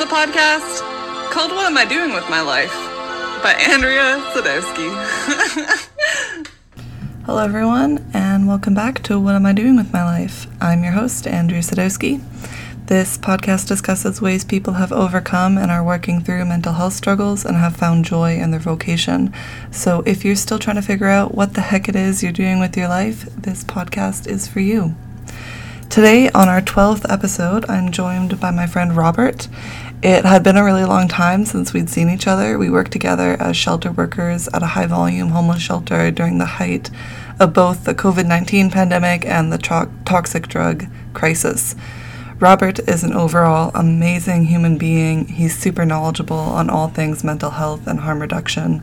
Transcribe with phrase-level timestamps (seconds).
[0.00, 0.80] is a podcast
[1.30, 2.72] called What Am I Doing with My Life
[3.42, 4.88] by Andrea Sadowski.
[7.26, 10.46] Hello, everyone, and welcome back to What Am I Doing with My Life?
[10.60, 12.22] I'm your host, Andrea Sadowski.
[12.86, 17.56] This podcast discusses ways people have overcome and are working through mental health struggles and
[17.56, 19.34] have found joy in their vocation.
[19.70, 22.58] So, if you're still trying to figure out what the heck it is you're doing
[22.58, 24.94] with your life, this podcast is for you.
[25.90, 29.48] Today, on our 12th episode, I'm joined by my friend Robert.
[30.04, 32.56] It had been a really long time since we'd seen each other.
[32.56, 36.90] We worked together as shelter workers at a high volume homeless shelter during the height
[37.40, 41.74] of both the COVID 19 pandemic and the to- toxic drug crisis.
[42.40, 45.26] Robert is an overall amazing human being.
[45.26, 48.82] He's super knowledgeable on all things mental health and harm reduction.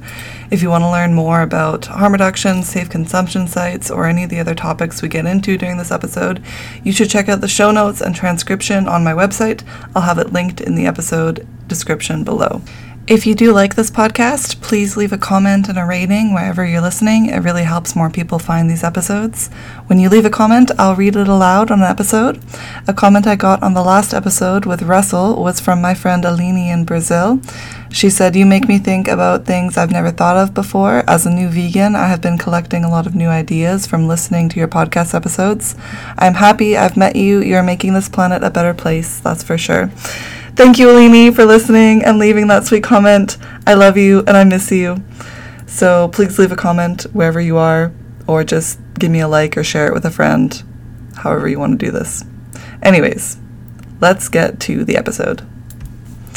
[0.51, 4.29] If you want to learn more about harm reduction, safe consumption sites, or any of
[4.29, 6.39] the other topics we get into during this episode,
[6.83, 9.63] you should check out the show notes and transcription on my website.
[9.95, 12.61] I'll have it linked in the episode description below.
[13.07, 16.81] If you do like this podcast, please leave a comment and a rating wherever you're
[16.81, 17.27] listening.
[17.27, 19.47] It really helps more people find these episodes.
[19.85, 22.43] When you leave a comment, I'll read it aloud on an episode.
[22.85, 26.67] A comment I got on the last episode with Russell was from my friend Alini
[26.67, 27.39] in Brazil.
[27.89, 31.05] She said, You make me think about things I've never thought of before.
[31.07, 34.49] As a new vegan, I have been collecting a lot of new ideas from listening
[34.49, 35.77] to your podcast episodes.
[36.17, 37.39] I'm happy I've met you.
[37.39, 39.91] You're making this planet a better place, that's for sure.
[40.57, 43.37] Thank you, Alini, for listening and leaving that sweet comment.
[43.67, 45.03] I love you and I miss you.
[45.67, 47.93] So please leave a comment wherever you are,
[48.25, 50.63] or just give me a like or share it with a friend,
[51.17, 52.25] however you want to do this.
[52.81, 53.37] Anyways,
[54.01, 55.47] let's get to the episode.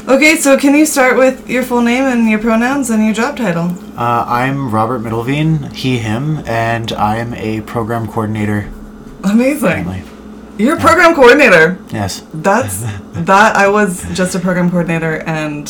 [0.07, 3.39] Okay, so can you start with your full name and your pronouns and your job
[3.39, 3.75] title?
[3.97, 8.71] Uh, I'm Robert Middelveen, he, him, and I'm a program coordinator.
[9.25, 10.10] Amazing.
[10.61, 11.79] You're a program coordinator.
[11.91, 12.23] Yes.
[12.35, 15.67] That's that I was just a program coordinator and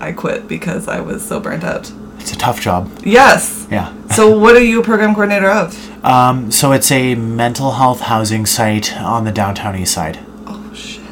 [0.00, 1.90] I quit because I was so burnt out.
[2.18, 2.90] It's a tough job.
[3.02, 3.66] Yes.
[3.70, 3.94] Yeah.
[4.08, 6.04] So what are you a program coordinator of?
[6.04, 10.18] Um, so it's a mental health housing site on the downtown east side.
[10.46, 11.02] Oh shit.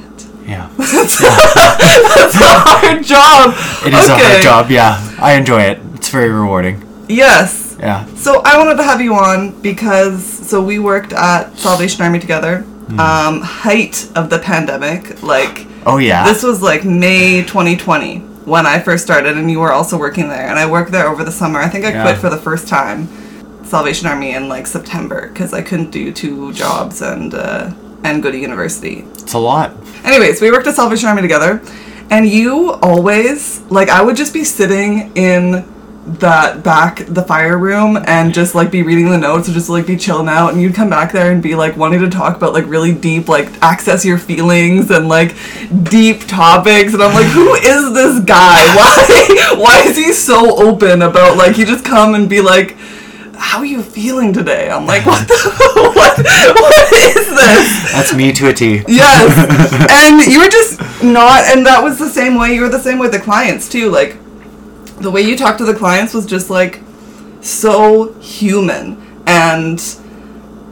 [0.44, 0.70] Yeah.
[0.76, 3.54] That's a hard job.
[3.86, 5.00] It is a hard job, yeah.
[5.18, 5.80] I enjoy it.
[5.94, 6.82] It's very rewarding.
[7.08, 7.78] Yes.
[7.80, 8.04] Yeah.
[8.14, 12.66] So I wanted to have you on because so we worked at Salvation Army together.
[12.88, 13.00] Hmm.
[13.00, 16.24] Um, height of the pandemic, like Oh, yeah.
[16.24, 20.46] this was like May 2020 when I first started, and you were also working there.
[20.48, 21.58] And I worked there over the summer.
[21.58, 22.02] I think I Yeah.
[22.02, 23.08] quit for the first time,
[23.64, 27.70] Salvation Army in like September because I couldn't do two jobs and uh,
[28.04, 29.04] and go to university.
[29.14, 29.72] it's a lot.
[30.04, 31.60] Anyways, we worked at Salvation Army together,
[32.08, 35.64] and you always like I would just be sitting in
[36.06, 39.86] that back the fire room and just like be reading the notes or just like
[39.86, 42.52] be chilling out and you'd come back there and be like wanting to talk about
[42.52, 45.34] like really deep like access your feelings and like
[45.90, 51.02] deep topics and I'm like who is this guy why why is he so open
[51.02, 52.76] about like you just come and be like
[53.34, 55.34] how are you feeling today I'm like what the
[55.74, 58.82] what what is this That's me to a T.
[58.86, 59.88] Yes.
[59.90, 62.98] and you were just not and that was the same way you were the same
[62.98, 63.90] with the clients too.
[63.90, 64.16] Like
[65.00, 66.80] the way you talked to the clients was just like
[67.40, 69.96] so human and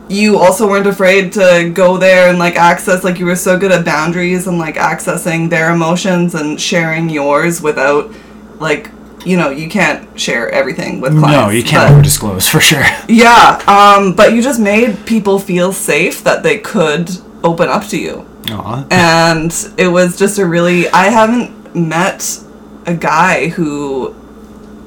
[0.08, 3.72] you also weren't afraid to go there and like access like you were so good
[3.72, 8.12] at boundaries and like accessing their emotions and sharing yours without
[8.60, 8.90] like
[9.24, 12.84] you know you can't share everything with clients No, you can't over disclose for sure.
[13.08, 17.10] yeah um but you just made people feel safe that they could
[17.42, 18.86] open up to you Aw.
[18.90, 22.40] and it was just a really i haven't met
[22.86, 24.14] a guy who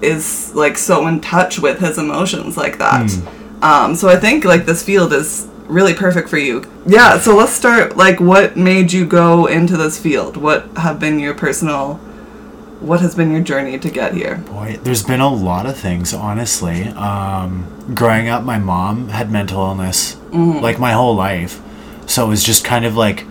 [0.02, 3.12] is like so in touch with his emotions like that.
[3.62, 6.64] Um, so i think like this field is really perfect for you.
[6.86, 10.38] Yeah so let's start like what made you go into this field?
[10.38, 12.00] What have been your personal
[12.80, 14.38] what has been your journey to get here?
[14.38, 16.84] Boy, there's been a lot of things, honestly.
[16.90, 17.66] Um,
[17.96, 21.60] growing up, my mom had mental illness like my whole life.
[22.06, 23.26] So it was just kind of like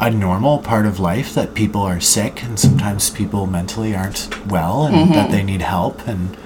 [0.00, 4.86] a normal part of life that people are sick and sometimes people mentally aren't well
[4.86, 6.06] and that they need help.
[6.06, 6.36] And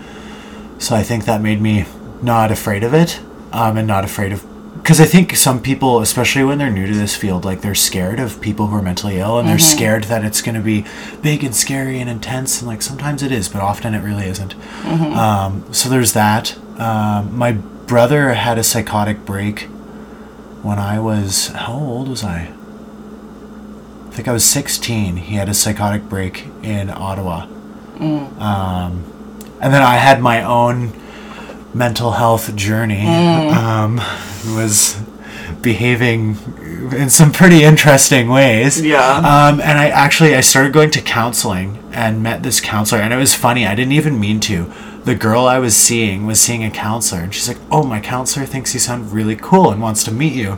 [0.79, 1.87] so I think that made me
[2.23, 3.21] not afraid of it
[3.53, 4.45] um, and not afraid of.
[4.75, 8.21] Because I think some people, especially when they're new to this field, like they're scared
[8.21, 10.85] of people who are mentally ill and they're scared that it's going to be
[11.21, 12.61] big and scary and intense.
[12.61, 14.55] And like sometimes it is, but often it really isn't.
[15.17, 16.57] Um, so there's that.
[16.79, 19.63] Um, my brother had a psychotic break
[20.63, 21.49] when I was.
[21.49, 22.53] How old was I?
[24.19, 25.17] I think I was 16.
[25.17, 27.47] He had a psychotic break in Ottawa.
[28.41, 29.05] Um,
[29.61, 30.93] and then I had my own
[31.73, 33.07] mental health journey.
[33.07, 34.01] Um,
[34.57, 35.01] was
[35.63, 36.37] behaving
[36.97, 38.81] in some pretty interesting ways.
[38.85, 39.19] Yeah.
[39.19, 43.19] Um, and I actually I started going to counseling and met this counselor, and it
[43.19, 43.69] was funny.
[43.69, 44.73] I didn't even mean to.
[45.09, 48.45] The girl I was seeing was seeing a counselor, and she's like, "Oh, my counselor
[48.45, 50.51] thinks you sound really cool and wants to meet you."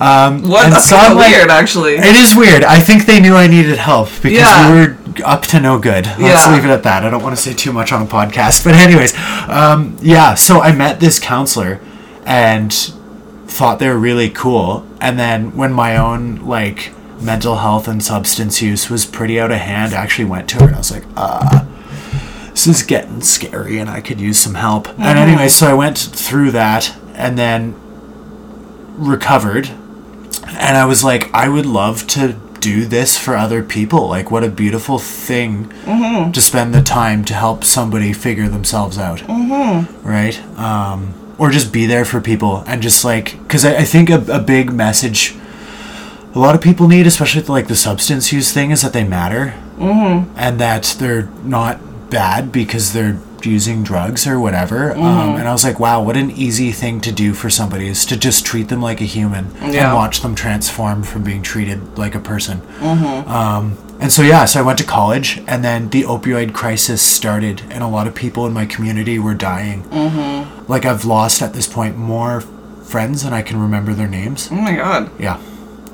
[0.00, 0.64] Um, What?
[0.66, 1.94] and That's so kind of like- weird, actually.
[1.96, 2.62] It is weird.
[2.62, 4.70] I think they knew I needed help because Yeah.
[4.72, 6.06] we were up to no good.
[6.18, 6.52] Let's Yeah.
[6.54, 7.04] leave it at that.
[7.04, 9.14] I don't want to say too much on a podcast, but anyways,
[9.48, 10.34] um, yeah.
[10.34, 11.80] So I met this counselor
[12.24, 12.72] and
[13.48, 18.62] thought they were really cool, and then when my own like mental health and substance
[18.62, 21.04] use was pretty out of hand, I actually went to her and I was like,
[21.16, 21.60] uh
[22.64, 24.88] this is getting scary and I could use some help.
[24.88, 27.74] And anyway, so I went through that and then
[28.96, 29.68] recovered.
[30.46, 34.08] And I was like, I would love to do this for other people.
[34.08, 35.70] Like, what a beautiful thing
[36.32, 39.20] to spend the time to help somebody figure themselves out.
[39.20, 40.06] Mm-hmm.
[40.06, 40.40] Right?
[40.58, 44.24] Um, or just be there for people and just like, because I, I think a,
[44.28, 45.34] a big message
[46.34, 49.54] a lot of people need, especially like the substance use thing, is that they matter
[49.76, 50.32] mm-hmm.
[50.36, 51.78] and that they're not
[52.12, 54.92] bad because they're using drugs or whatever.
[54.92, 58.04] Um, and I was like, wow, what an easy thing to do for somebody is
[58.06, 59.86] to just treat them like a human Yeah.
[59.88, 62.62] and watch them transform from being treated like a person.
[62.80, 67.62] Um, and so, yeah, so I went to college and then the opioid crisis started,
[67.70, 69.82] and a lot of people in my community were dying.
[69.84, 70.70] Mm-hmm.
[70.70, 72.40] Like, I've lost at this point more
[72.84, 74.48] friends than I can remember their names.
[74.52, 75.10] oh my god.
[75.20, 75.40] Yeah.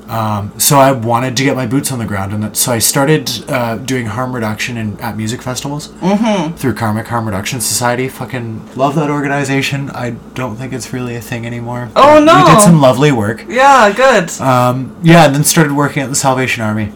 [0.09, 2.79] Um, so I wanted to get my boots on the ground, and that, so I
[2.79, 8.09] started uh, doing harm reduction in, at music festivals through Karmik Harm Reduction Society.
[8.09, 9.91] Fucking love that organization.
[9.91, 11.89] I don't think it's really a thing anymore.
[11.95, 12.43] Oh, no.
[12.43, 13.45] We did some lovely work.
[13.47, 14.31] Yeah, good.
[14.41, 16.91] Um, yeah, and then started working at the Salvation Army.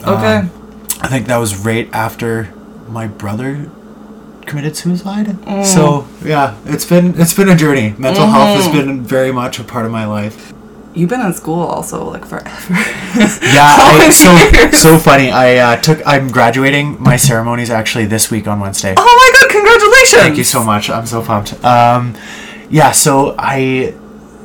[0.00, 0.36] okay.
[0.38, 0.50] Um,
[1.00, 2.52] I think that was right after
[2.88, 3.70] my brother
[4.46, 5.36] committed suicide.
[5.66, 7.94] So yeah, it's been it's been a journey.
[7.98, 10.52] Mental health has been very much a part of my life.
[10.94, 12.48] You've been in school also like forever.
[13.18, 15.30] Yeah, I, so so funny.
[15.30, 16.00] I uh, took.
[16.06, 17.00] I'm graduating.
[17.02, 18.94] My ceremony's actually this week on Wednesday.
[18.96, 20.22] oh my god, congratulations!
[20.22, 20.90] Thank you so much.
[20.90, 21.62] I'm so pumped.
[21.64, 22.14] Um,
[22.70, 23.94] yeah, so I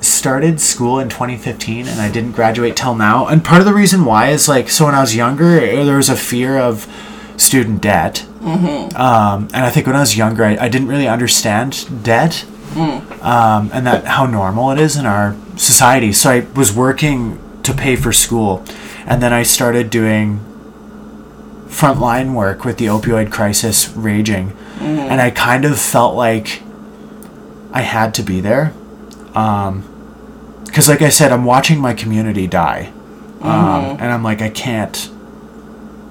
[0.03, 3.27] started school in 2015 and I didn't graduate till now.
[3.27, 6.09] And part of the reason why is like, so when I was younger, there was
[6.09, 6.87] a fear of
[7.37, 8.25] student debt.
[8.39, 8.95] Mm-hmm.
[8.97, 12.45] Um, and I think when I was younger, I, I didn't really understand debt.
[13.21, 16.11] Um, and that how normal it is in our society.
[16.11, 18.63] So I was working to pay for school,
[19.05, 20.39] and then I started doing
[21.67, 26.61] frontline work with the opioid crisis raging, and I kind of felt like
[27.71, 28.73] I had to be there,
[29.27, 32.91] because like I said, I'm watching my community die,
[33.41, 35.09] um, and I'm like I can't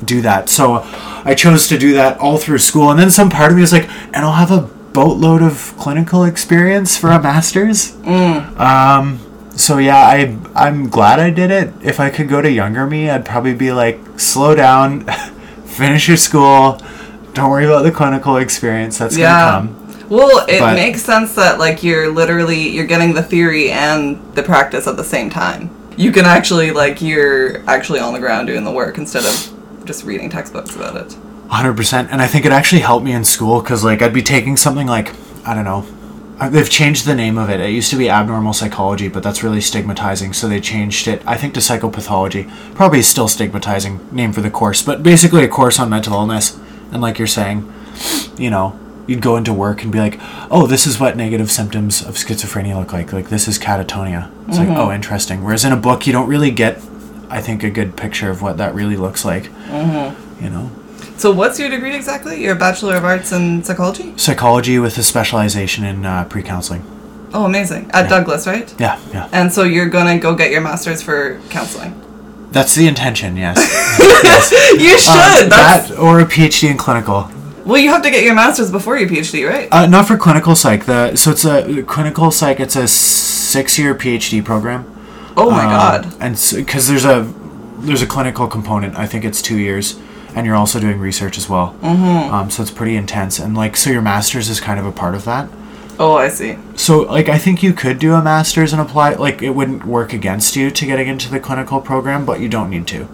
[0.04, 0.48] do that.
[0.48, 0.82] So
[1.24, 3.72] I chose to do that all through school, and then some part of me was
[3.72, 7.94] like, and I'll have a boatload of clinical experience for a master's.
[8.04, 9.18] Um,
[9.56, 11.72] so yeah, I I'm glad I did it.
[11.82, 15.04] If I could go to younger me, I'd probably be like, slow down,
[15.64, 16.80] finish your school,
[17.34, 19.30] don't worry about the clinical experience that's Yeah.
[19.52, 19.78] gonna come.
[20.08, 24.42] Well, it But- makes sense that like you're literally you're getting the theory and the
[24.42, 25.70] practice at the same time.
[25.96, 29.50] You can actually like you're actually on the ground doing the work instead of
[29.86, 31.16] just reading textbooks about it.
[31.52, 34.56] 100% and i think it actually helped me in school because like i'd be taking
[34.56, 35.12] something like
[35.46, 35.86] i don't know
[36.42, 37.60] uh, they've changed the name of it.
[37.60, 41.36] It used to be abnormal psychology but that's really stigmatizing so they changed it i
[41.36, 42.50] think to psychopathology.
[42.74, 46.58] Probably still stigmatizing name for the course but basically a course on mental illness.
[46.90, 47.70] And like you're saying
[48.36, 50.18] you know you'd go into work and be like
[50.50, 53.12] oh this is what negative symptoms of schizophrenia look like.
[53.12, 54.28] Like this is catatonia.
[54.48, 55.44] It's like oh interesting.
[55.44, 56.82] Whereas in a book you don't really get
[57.30, 59.44] i think a good picture of what that really looks like.
[60.40, 60.72] You know
[61.22, 62.42] So what's your degree exactly?
[62.42, 64.12] You're a Bachelor of Arts in Psychology?
[64.16, 66.82] psychology with a specialization in uh, pre-counseling.
[67.32, 67.88] Oh, amazing.
[67.92, 68.74] At Douglas, right?
[68.80, 69.28] Yeah, yeah.
[69.30, 71.94] And so you're gonna go get your master's for counseling.
[72.50, 73.36] That's the intention.
[73.36, 73.56] Yes.
[74.00, 74.50] yes.
[74.72, 75.46] You should.
[75.46, 77.30] Uh, that or a PhD in clinical.
[77.64, 79.68] well, you have to get your master's before your PhD, right?
[79.70, 80.86] Uh, not for clinical psych.
[80.86, 82.58] The so it's a clinical psych.
[82.58, 84.92] It's a six-year PhD program.
[85.36, 86.16] oh my Um, god.
[86.18, 87.32] And because there's a
[87.78, 88.98] there's a clinical component.
[88.98, 90.00] I think it's two years,
[90.34, 91.76] and you're also doing research as well.
[91.82, 92.34] Mm-hmm.
[92.34, 95.14] Um, so it's pretty intense, and like so your master's is kind of a part
[95.14, 95.48] of that.
[95.98, 96.56] Oh, I see.
[96.74, 99.12] So, like, I think you could do a master's and apply.
[99.14, 102.70] Like, it wouldn't work against you to getting into the clinical program, but you don't
[102.70, 103.06] need to.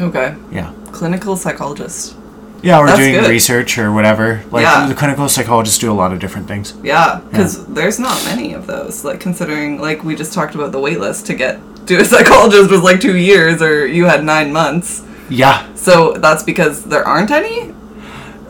[0.00, 0.34] Okay.
[0.50, 0.72] Yeah.
[0.90, 2.16] Clinical psychologist.
[2.62, 3.28] Yeah, or That's doing good.
[3.28, 4.42] research or whatever.
[4.50, 4.86] Like, Yeah.
[4.86, 6.74] the clinical psychologists do a lot of different things.
[6.82, 9.04] Yeah, because there's not many of those.
[9.04, 12.70] Like considering, like we just talked about the wait list to get to a psychologist
[12.70, 15.02] was like two years, or you had nine months.
[15.32, 15.74] Yeah.
[15.74, 17.74] So that's because there aren't any.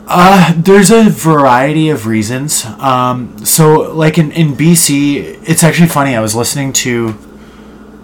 [0.05, 2.65] Uh, there's a variety of reasons.
[2.65, 6.13] Um, so, like, in, in BC, it's actually funny.
[6.13, 7.09] I was listening to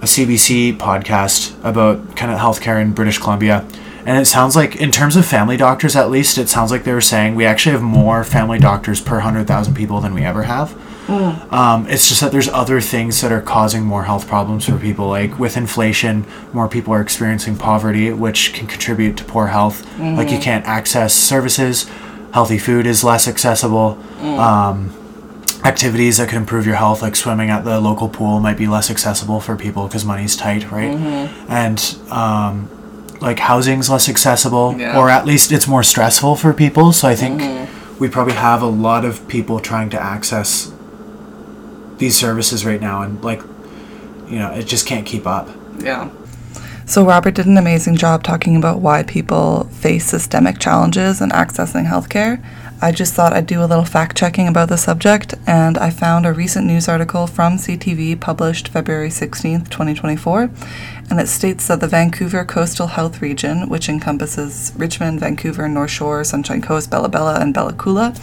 [0.02, 3.68] a CBC podcast about kind of healthcare in British Columbia.
[4.06, 6.94] And it sounds like, in terms of family doctors at least, it sounds like they
[6.94, 10.74] were saying we actually have more family doctors per 100,000 people than we ever have.
[11.10, 15.08] Um, it's just that there's other things that are causing more health problems for people.
[15.08, 19.86] Like with inflation, more people are experiencing poverty, which can contribute to poor health.
[20.00, 21.90] Like you can't access services,
[22.34, 23.98] healthy food is less accessible.
[24.22, 24.94] Um,
[25.66, 28.90] activities that could improve your health, like swimming at the local pool, might be less
[28.90, 30.96] accessible for people because money's tight, right?
[31.50, 32.70] And um,
[33.20, 34.98] like housing's less accessible, Yeah.
[34.98, 36.94] or at least it's more stressful for people.
[36.94, 40.72] So I think we probably have a lot of people trying to access
[42.00, 43.42] these services right now, and like,
[44.28, 45.48] you know, it just can't keep up.
[45.80, 46.10] Yeah.
[46.86, 51.88] So, Robert did an amazing job talking about why people face systemic challenges in accessing
[51.88, 52.44] healthcare.
[52.82, 56.26] I just thought I'd do a little fact checking about the subject, and I found
[56.26, 60.50] a recent news article from CTV published February 16th, 2024,
[61.10, 66.24] and it states that the Vancouver Coastal Health Region, which encompasses Richmond, Vancouver, North Shore,
[66.24, 68.18] Sunshine Coast, Bella Bella, and Bella Coola,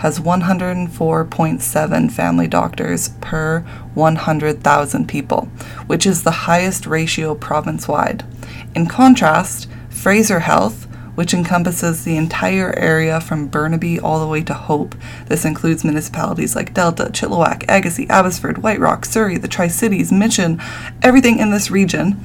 [0.00, 3.60] has 104.7 family doctors per
[3.94, 5.46] 100,000 people,
[5.86, 8.26] which is the highest ratio province wide.
[8.74, 14.54] In contrast, Fraser Health, which encompasses the entire area from Burnaby all the way to
[14.54, 14.94] Hope.
[15.26, 20.60] This includes municipalities like Delta, Chilliwack, Agassiz, Abbotsford, White Rock, Surrey, the Tri Cities, Mission,
[21.02, 22.22] everything in this region.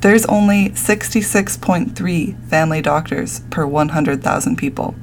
[0.00, 4.94] There's only 66.3 family doctors per 100,000 people.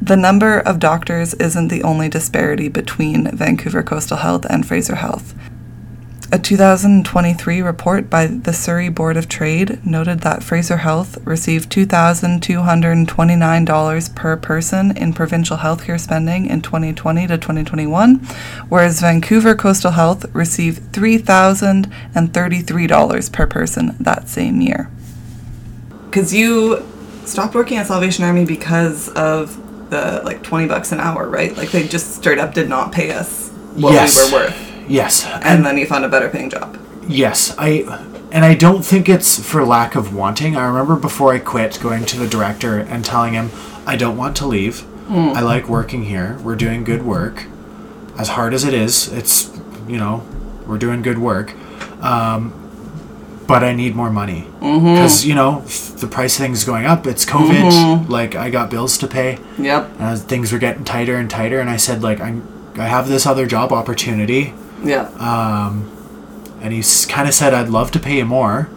[0.00, 5.34] The number of doctors isn't the only disparity between Vancouver Coastal Health and Fraser Health.
[6.34, 14.14] A 2023 report by the Surrey Board of Trade noted that Fraser Health received $2,229
[14.16, 18.16] per person in provincial healthcare spending in 2020 to 2021,
[18.68, 24.90] whereas Vancouver Coastal Health received $3,033 per person that same year.
[26.06, 26.84] Because you
[27.26, 29.56] stopped working at Salvation Army because of
[29.90, 31.56] the like 20 bucks an hour, right?
[31.56, 34.16] Like they just straight up did not pay us what Yes.
[34.16, 34.73] we were worth.
[34.88, 36.78] Yes, And then you found a better paying job.
[37.06, 37.84] Yes, I
[38.32, 40.56] and I don't think it's for lack of wanting.
[40.56, 43.50] I remember before I quit going to the director and telling him
[43.86, 44.80] I don't want to leave.
[44.80, 45.32] Hmm.
[45.34, 46.38] I like working here.
[46.42, 47.46] We're doing good work.
[48.18, 50.26] As hard as it is, it's you know,
[50.66, 51.54] we're doing good work.
[52.02, 52.60] Um,
[53.46, 54.94] but I need more money mm-hmm.
[54.94, 57.06] because you know the price things going up.
[57.06, 57.70] It's COVID.
[57.70, 58.10] Mm-hmm.
[58.10, 59.38] Like I got bills to pay.
[59.58, 60.18] Yep.
[60.20, 63.46] Things were getting tighter and tighter, and I said like I'm I have this other
[63.46, 64.54] job opportunity.
[64.84, 65.08] Yeah.
[65.18, 65.90] Um,
[66.62, 68.68] And he kind of said, I'd love to pay you more.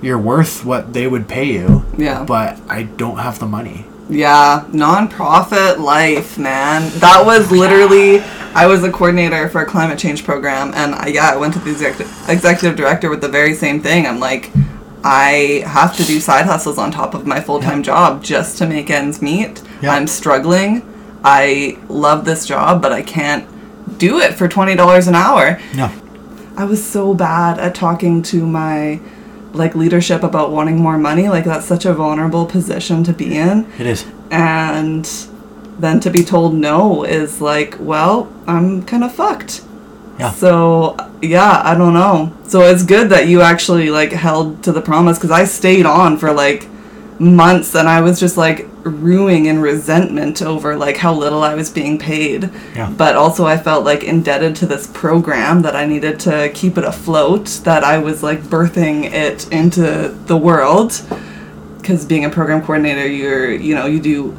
[0.00, 1.84] You're worth what they would pay you.
[1.98, 2.24] Yeah.
[2.24, 3.86] But I don't have the money.
[4.08, 6.90] Yeah, nonprofit life, man.
[7.00, 8.20] That was literally.
[8.54, 11.58] I was a coordinator for a climate change program, and I, yeah, I went to
[11.60, 14.06] the executive executive director with the very same thing.
[14.06, 14.50] I'm like,
[15.02, 18.66] I have to do side hustles on top of my full time job just to
[18.66, 19.62] make ends meet.
[19.82, 19.92] Yeah.
[19.94, 20.82] I'm struggling.
[21.24, 23.48] I love this job, but I can't
[23.98, 25.60] do it for twenty dollars an hour.
[25.74, 25.90] No.
[26.56, 29.00] I was so bad at talking to my
[29.52, 31.28] like leadership about wanting more money.
[31.28, 33.70] Like that's such a vulnerable position to be in.
[33.78, 34.04] It is.
[34.30, 35.04] And
[35.78, 39.64] then to be told no is like, well, I'm kind of fucked.
[40.18, 40.30] Yeah.
[40.30, 42.32] So, yeah, I don't know.
[42.44, 46.18] So it's good that you actually like held to the promise cuz I stayed on
[46.18, 46.68] for like
[47.20, 51.70] months and I was just like ruing in resentment over like how little I was
[51.70, 52.50] being paid.
[52.74, 52.90] Yeah.
[52.96, 56.84] But also I felt like indebted to this program that I needed to keep it
[56.84, 61.00] afloat, that I was like birthing it into the world
[61.82, 64.34] cuz being a program coordinator, you're, you know, you do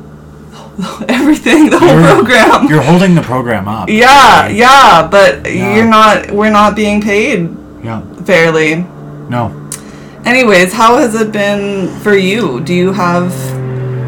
[1.07, 2.67] everything, the whole You're- program.
[2.67, 3.89] You're holding the program up.
[3.89, 5.75] Yeah, Like, yeah, but Yeah.
[5.75, 6.31] you're not.
[6.31, 7.49] We're not being paid
[7.83, 8.01] Yeah.
[8.25, 8.85] fairly.
[9.29, 9.51] No.
[10.25, 12.59] Anyways, how has it been for you?
[12.61, 13.31] Do you have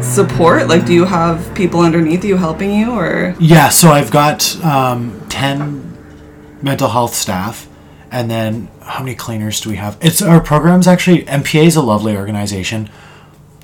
[0.04, 0.66] support?
[0.66, 5.20] Like, do you have people underneath you helping you, or Yeah, so I've got um,
[5.28, 7.68] 10 mental health staff.
[8.10, 9.96] And then how many cleaners do we have?
[10.00, 12.90] It's our program's actually, MPA is a lovely organization.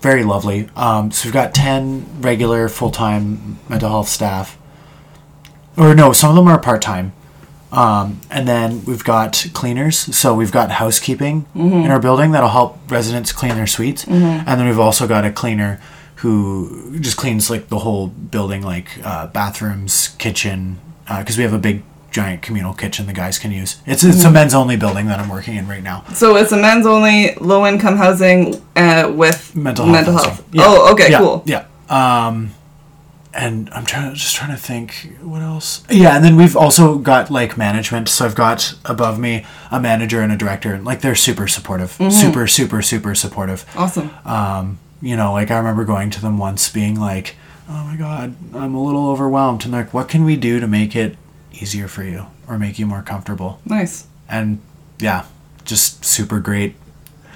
[0.01, 0.69] Very lovely.
[0.77, 4.57] Um, so we've got 10 regular full time mental health staff.
[5.77, 7.15] Or no, some of them are part time.
[7.77, 9.99] Um, and then we've got cleaners.
[10.17, 14.05] So we've got housekeeping in our building that'll help residents clean their suites.
[14.07, 15.81] And then we've also got a cleaner
[16.17, 21.59] who just cleans like the whole building, like uh, bathrooms, kitchen, because we have a
[21.59, 23.81] big giant communal kitchen the guys can use.
[23.87, 26.05] It's it's a men's only building that I'm working in right now.
[26.15, 29.95] so it's a men's only low income housing uh, with Mental health.
[29.97, 30.45] Mental health.
[30.53, 30.63] Yeah.
[30.65, 31.43] Oh, okay, Yeah, cool.
[31.45, 31.67] Yeah.
[31.91, 32.53] Um,
[33.35, 35.83] and I'm trying to just trying to think what else.
[35.91, 38.09] Yeah, and then we've also got like management.
[38.09, 41.93] So I've got above me a manager and a director, and like they're super supportive,
[42.11, 43.65] super super super supportive.
[43.77, 44.11] Awesome.
[44.25, 47.37] Um, you know, like I remember going to them once, being like,
[47.69, 50.95] "Oh my god, I'm a little overwhelmed," and like, "What can we do to make
[50.95, 51.17] it
[51.53, 54.07] easier for you or make you more comfortable?" Nice.
[54.29, 54.61] And
[55.01, 55.27] yeah,
[55.65, 56.77] just super great.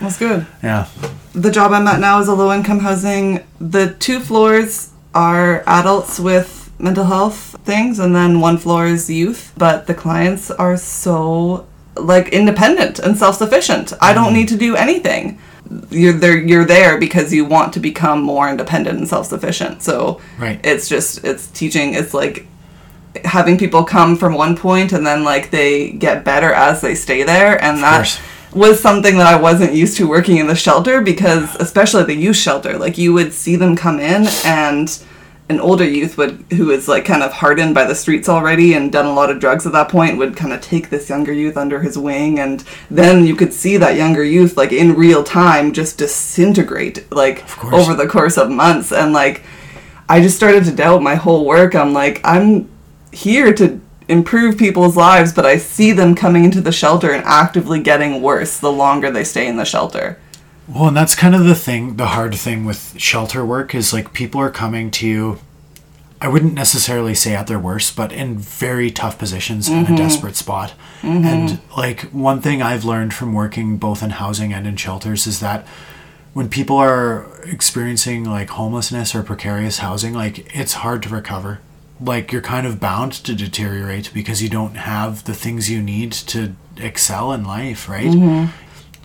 [0.01, 0.47] That's good.
[0.63, 0.87] Yeah.
[1.33, 3.45] The job I'm at now is a low income housing.
[3.61, 9.53] The two floors are adults with mental health things, and then one floor is youth.
[9.57, 13.93] But the clients are so like independent and self sufficient.
[14.01, 14.35] I don't mm-hmm.
[14.35, 15.39] need to do anything.
[15.91, 16.39] You're there.
[16.39, 19.83] You're there because you want to become more independent and self sufficient.
[19.83, 20.61] So Right.
[20.65, 21.95] it's just it's teaching.
[21.95, 22.47] It's like
[23.25, 27.23] having people come from one point and then like they get better as they stay
[27.23, 28.21] there, and that.
[28.53, 32.37] Was something that I wasn't used to working in the shelter because especially the youth
[32.37, 35.03] shelter, like you would see them come in and
[35.51, 38.93] an older youth would who is like kind of hardened by the streets already and
[38.93, 41.57] done a lot of drugs at that point would kind of take this younger youth
[41.57, 45.73] under his wing and then you could see that younger youth like in real time
[45.73, 49.43] just disintegrate like over the course of months and like
[50.09, 51.75] I just started to doubt my whole work.
[51.75, 52.69] I'm like I'm
[53.13, 57.81] here to improve people's lives, but I see them coming into the shelter and actively
[57.81, 60.19] getting worse the longer they stay in the shelter.
[60.67, 64.13] Well, and that's kind of the thing, the hard thing with shelter work is like
[64.13, 65.39] people are coming to you.
[66.21, 69.95] I wouldn't necessarily say at their worst, but in very tough positions in a mm-hmm.
[69.95, 70.75] desperate spot.
[71.03, 71.81] And mm-hmm.
[71.81, 75.65] like one thing I've learned from working both in housing and in shelters is that
[76.35, 81.61] when people are experiencing like homelessness or precarious housing, like it's hard to recover.
[82.01, 86.13] Like you're kind of bound to deteriorate because you don't have the things you need
[86.13, 88.51] to excel in life, right?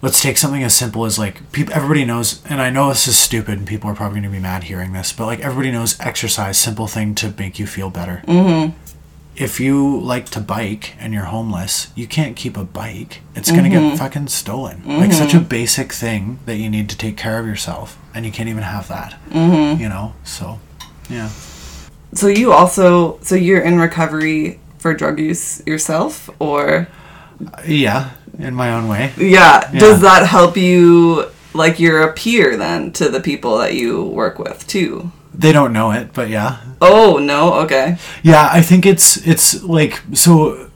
[0.04, 3.18] let's take something as simple as like people everybody knows and i know this is
[3.18, 6.00] stupid and people are probably going to be mad hearing this but like everybody knows
[6.00, 8.22] exercise simple thing to make you feel better.
[8.28, 8.78] Mm-hmm.
[9.36, 13.22] if you like to bike and you're homeless you can't keep a bike.
[13.34, 14.84] It's going to get fucking stolen.
[14.86, 18.32] Like such a basic thing that you need to take care of yourself and you
[18.32, 19.82] can't even have that mm-hmm.
[19.82, 20.14] you know?
[20.24, 20.60] So
[21.10, 21.30] yeah
[22.14, 26.88] So you also so you're in recovery for drug use yourself or
[27.66, 29.80] yeah in my own way yeah, Yeah.
[29.80, 34.40] does that help you like you're a peer then to the people that you work
[34.40, 35.12] with too?
[35.34, 37.54] they don't know it but yeah Oh, no.
[37.64, 37.98] Okay.
[38.24, 40.70] Yeah, I think it's it's like so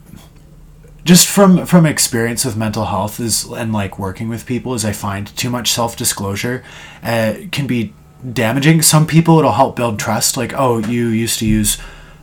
[1.03, 4.93] just from from experience with mental health is and like working with people is I
[4.93, 6.63] find too much self-disclosure
[7.03, 7.93] uh, can be
[8.33, 8.81] damaging.
[8.81, 11.77] Some people it'll help build trust like oh you used to use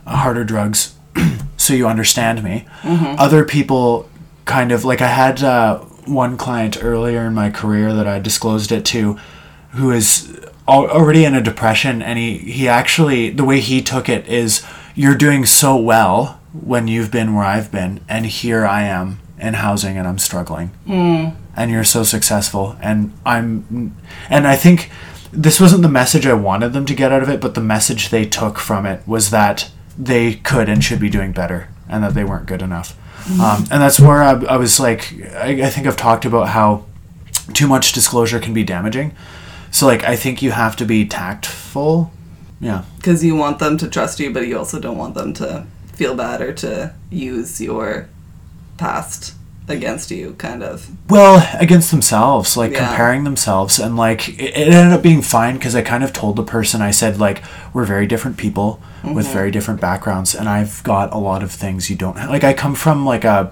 [0.05, 0.95] uh, harder drugs
[1.57, 2.65] so you understand me.
[2.83, 4.09] Other people
[4.45, 8.71] kind of like I had uh, one client earlier in my career that I disclosed
[8.71, 9.17] it to
[9.71, 14.07] who is al- already in a depression and he, he actually the way he took
[14.07, 18.83] it is you're doing so well when you've been where I've been and here I
[18.83, 20.71] am in housing and I'm struggling
[21.57, 23.95] and you're so successful and I'm
[24.29, 24.89] and I think
[25.35, 28.09] this wasn't the message I wanted them to get out of it but the message
[28.09, 32.13] they took from it was that they could and should be doing better and that
[32.13, 32.97] they weren't good enough.
[33.39, 36.85] Um, and that's where I, I was like I, I think I've talked about how
[37.53, 39.15] too much disclosure can be damaging.
[39.71, 42.11] So like I think you have to be tactful.
[42.59, 42.85] Yeah.
[42.97, 46.15] Because you want them to trust you, but you also don't want them to feel
[46.15, 48.09] bad or to use your
[48.77, 49.33] past
[49.67, 50.87] against you, kind of.
[51.09, 52.87] Well, against themselves, like Yeah.
[52.87, 56.35] comparing themselves, and like it, it ended up being fine because I kind of told
[56.35, 57.41] the person I said like
[57.73, 61.89] we're very different people with very different backgrounds, and I've got a lot of things
[61.89, 62.29] you don't have.
[62.29, 63.51] Like I come from like a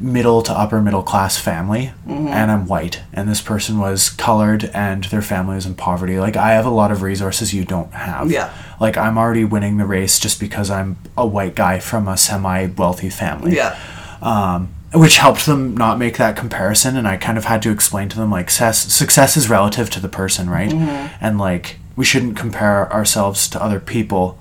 [0.00, 5.04] middle to upper middle class family, and I'm white, and this person was colored, and
[5.04, 6.18] their family was in poverty.
[6.18, 8.30] Like I have a lot of resources you don't have.
[8.30, 8.50] Yeah.
[8.80, 12.66] Like I'm already winning the race just because I'm a white guy from a semi
[12.66, 13.76] wealthy family Yeah.
[14.22, 16.96] um, which helped them not make that comparison.
[16.96, 20.00] And I kind of had to explain to them like success, success is relative to
[20.00, 20.72] the person, right?
[21.20, 24.38] And like we shouldn't compare ourselves to other people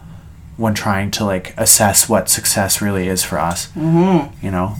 [0.57, 3.67] when trying to like assess what success really is for us.
[3.69, 4.45] Mm-hmm.
[4.45, 4.75] You know,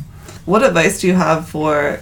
[0.46, 2.00] What advice do you have for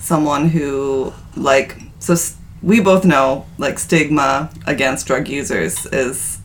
[0.00, 6.38] someone who, like, so s- we both know, like, stigma against drug users is.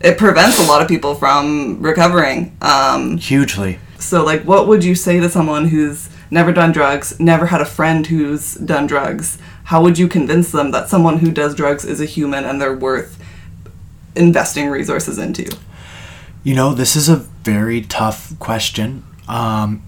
[0.00, 2.56] It prevents a lot of people from recovering.
[2.62, 3.78] Um, hugely.
[3.98, 7.66] So, like, what would you say to someone who's never done drugs, never had a
[7.66, 9.38] friend who's done drugs?
[9.64, 12.76] How would you convince them that someone who does drugs is a human and they're
[12.76, 13.22] worth
[14.14, 15.50] investing resources into?
[16.42, 19.04] You know, this is a very tough question.
[19.28, 19.82] Um,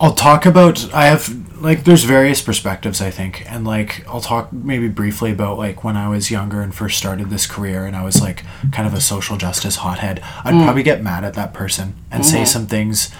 [0.00, 3.44] I'll talk about I have like there's various perspectives I think.
[3.50, 7.30] And like I'll talk maybe briefly about like when I was younger and first started
[7.30, 11.02] this career and I was like kind of a social justice hothead I'd probably get
[11.02, 13.10] mad at that person and say some things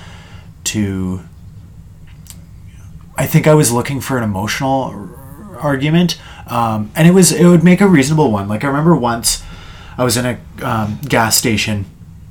[0.65, 1.21] to
[3.17, 7.47] I think I was looking for an emotional r- argument um, and it was it
[7.47, 8.49] would make a reasonable one.
[8.49, 9.43] Like I remember once
[9.97, 11.87] I was in a um, gas station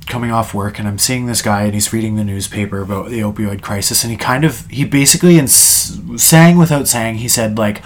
[0.08, 3.20] coming off work and I'm seeing this guy and he's reading the newspaper about the
[3.20, 7.82] opioid crisis and he kind of he basically in saying without saying he said like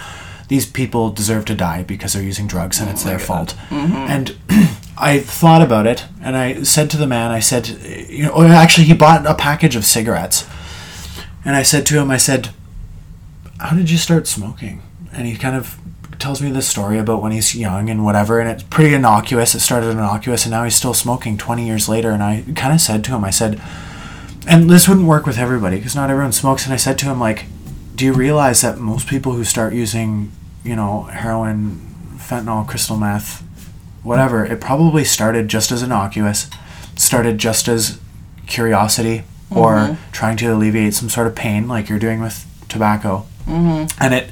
[0.47, 3.55] these people deserve to die because they're using drugs and it's oh their fault.
[3.69, 3.93] Mm-hmm.
[3.93, 4.37] And
[4.97, 7.67] I thought about it and I said to the man I said
[8.09, 10.47] you know oh, actually he bought a package of cigarettes.
[11.45, 12.49] And I said to him I said
[13.59, 14.81] how did you start smoking?
[15.11, 15.77] And he kind of
[16.23, 19.53] tells me this story about when he's young and whatever and it's pretty innocuous.
[19.53, 22.81] It started innocuous and now he's still smoking 20 years later and i kind of
[22.81, 23.61] said to him i said
[24.47, 27.19] and this wouldn't work with everybody because not everyone smokes and i said to him
[27.19, 27.45] like
[27.95, 30.31] do you realize that most people who start using
[30.63, 31.79] you know heroin
[32.17, 33.43] fentanyl crystal meth
[34.01, 36.49] whatever it probably started just as innocuous
[36.95, 37.99] started just as
[38.47, 39.23] curiosity
[39.55, 40.11] or mm-hmm.
[40.11, 43.25] trying to alleviate some sort of pain like you're doing with tobacco?
[43.45, 44.03] Mm-hmm.
[44.03, 44.29] And it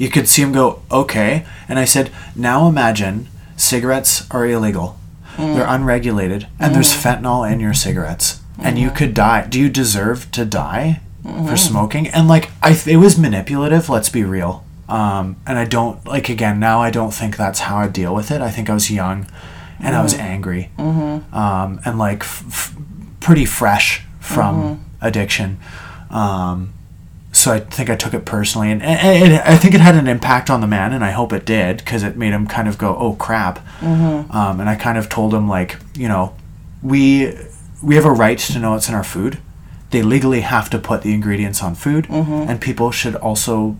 [0.00, 1.44] you could see him go okay.
[1.68, 4.98] And i said now imagine cigarettes are illegal.
[5.36, 5.54] Mm.
[5.54, 7.02] They're unregulated and there's mm.
[7.02, 8.40] fentanyl in your cigarettes.
[8.58, 8.96] And you mm-hmm.
[8.96, 9.46] could die.
[9.46, 11.54] Do you deserve to die for mm-hmm.
[11.54, 12.08] smoking?
[12.08, 14.64] And like i it was manipulative let's be real.
[14.88, 18.30] Um, and i don't like again now i don't think that's how i deal with
[18.30, 18.40] it.
[18.40, 19.26] I think i was young
[19.78, 20.32] and i was mm-hmm.
[20.34, 20.70] angry.
[20.78, 22.76] Um, and like f- f-
[23.20, 25.58] pretty fresh from addiction.
[26.08, 26.72] Um,
[27.40, 28.98] so I think I took it personally, and, and,
[29.32, 31.78] and I think it had an impact on the man, and I hope it did
[31.78, 33.58] because it made him kind of go, "Oh crap!"
[34.30, 36.34] Um, and I kind of told him like, you know,
[36.82, 37.34] we
[37.82, 39.38] we have a right to know what's in our food.
[39.90, 42.06] They legally have to put the ingredients on food,
[42.48, 43.76] and people should also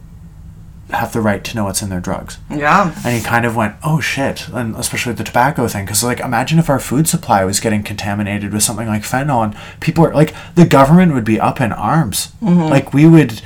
[0.92, 2.38] have the right to know what's in their drugs.
[2.50, 2.94] Yeah.
[3.04, 6.58] And he kind of went, "Oh shit!" And especially the tobacco thing, because like, imagine
[6.58, 10.34] if our food supply was getting contaminated with something like fentanyl, and people are like,
[10.54, 12.32] the government would be up in arms.
[12.42, 12.70] Mm-hmm.
[12.70, 13.42] Like we would,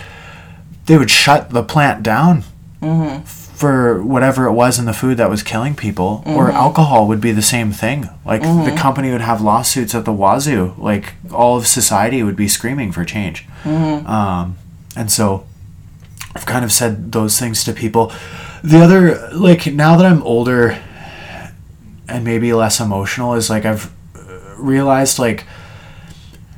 [0.87, 2.45] they would shut the plant down
[2.81, 3.23] mm-hmm.
[3.25, 6.23] for whatever it was in the food that was killing people.
[6.27, 6.57] Or mm-hmm.
[6.57, 8.09] alcohol would be the same thing.
[8.25, 10.75] Like the company would have lawsuits at the wazoo.
[10.79, 13.47] Like all of society would be screaming for change.
[13.65, 14.59] Um,
[14.97, 15.47] and so
[16.35, 18.13] I've kind of said those things to people.
[18.63, 20.83] The other, like, now that I'm older
[22.09, 25.47] and maybe less emotional, is like I've uh, realized, like,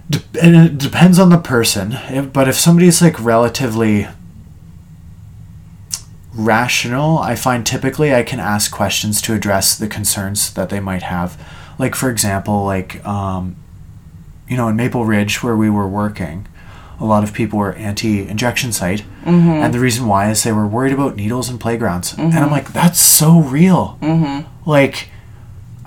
[0.09, 4.09] de- and it depends on the person, if, but if somebody's like relatively
[6.33, 11.03] rational, I find typically I can ask questions to address the concerns that they might
[11.03, 11.41] have.
[11.79, 13.57] Like, for example, like, um,
[14.49, 16.47] you know, in Maple Ridge where we were working,
[16.99, 19.49] a lot of people were anti-injection site, mm-hmm.
[19.49, 22.15] and the reason why is they were worried about needles in playgrounds.
[22.15, 22.53] And I'm mm-hmm.
[22.53, 23.99] like, that's so real.
[24.01, 24.69] Mm-hmm.
[24.69, 25.11] Like,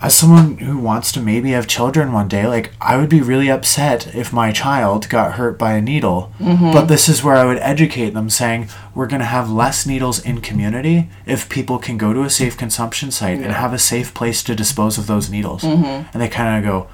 [0.02, 3.52] as someone who wants to maybe have children one day, like I would be really
[3.52, 6.32] upset if my child got hurt by a needle.
[6.40, 10.24] But this is where I would educate them, saying we're going to have less needles
[10.24, 14.14] in community if people can go to a safe consumption site and have a safe
[14.14, 15.66] place to dispose of those needles.
[15.66, 16.88] And they kind of go,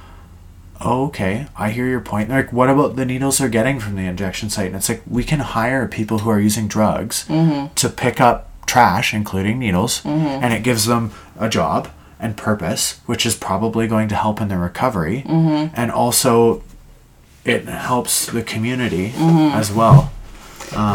[0.81, 2.29] oh, okay, I hear your point.
[2.29, 4.67] Like, what about the needles they're getting from the injection site?
[4.67, 7.73] And it's like, we can hire people who are using drugs mm-hmm.
[7.73, 10.25] to pick up trash, including needles, mm-hmm.
[10.25, 14.47] and it gives them a job and purpose, which is probably going to help in
[14.47, 15.23] their recovery.
[15.25, 15.73] Mm-hmm.
[15.75, 16.63] And also,
[17.43, 20.11] it helps the community as well.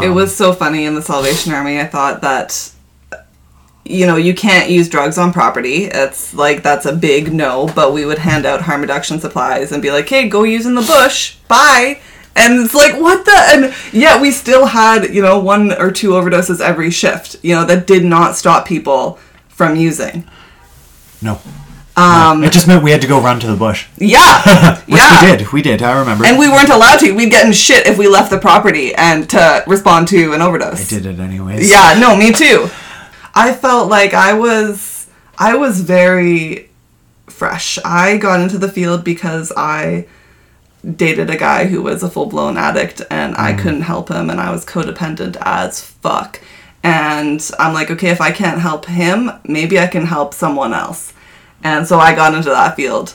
[0.03, 1.79] it was um, so funny in the Salvation Army.
[1.79, 2.71] I thought that
[3.85, 5.85] you know, you can't use drugs on property.
[5.85, 9.81] It's like that's a big no, but we would hand out harm reduction supplies and
[9.81, 11.35] be like, "Hey, go use in the bush.
[11.47, 11.99] Bye."
[12.35, 16.11] And it's like, "What the?" And yeah, we still had, you know, one or two
[16.11, 20.27] overdoses every shift, you know, that did not stop people from using.
[21.21, 21.39] No.
[21.97, 23.87] Um, it just meant we had to go run to the bush.
[23.97, 24.79] Yeah.
[24.85, 25.21] Which yeah.
[25.31, 25.51] we did.
[25.51, 25.81] We did.
[25.81, 26.25] I remember.
[26.25, 27.11] And we weren't allowed to.
[27.11, 30.91] We'd get in shit if we left the property and to respond to an overdose.
[30.91, 31.69] I did it anyways.
[31.69, 32.69] Yeah, no, me too.
[33.33, 36.69] I felt like I was I was very
[37.27, 37.79] fresh.
[37.83, 40.07] I got into the field because I
[40.95, 43.59] dated a guy who was a full-blown addict and I mm.
[43.59, 46.41] couldn't help him and I was codependent as fuck.
[46.83, 51.13] And I'm like, okay, if I can't help him, maybe I can help someone else.
[51.63, 53.13] And so I got into that field.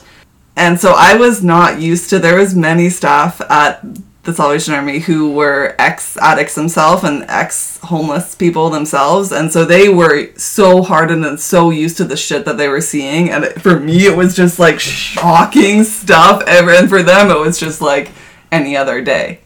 [0.55, 3.85] And so I was not used to there was many staff at
[4.27, 9.63] the Salvation Army who were ex addicts themselves and ex homeless people themselves, and so
[9.63, 13.31] they were so hardened and so used to the shit that they were seeing.
[13.31, 16.43] And it, for me, it was just like shocking stuff.
[16.45, 18.11] Ever, and for them, it was just like
[18.51, 19.39] any other day.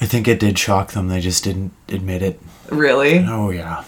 [0.00, 1.08] I think it did shock them.
[1.08, 2.40] They just didn't admit it.
[2.70, 3.26] Really?
[3.26, 3.82] Oh yeah.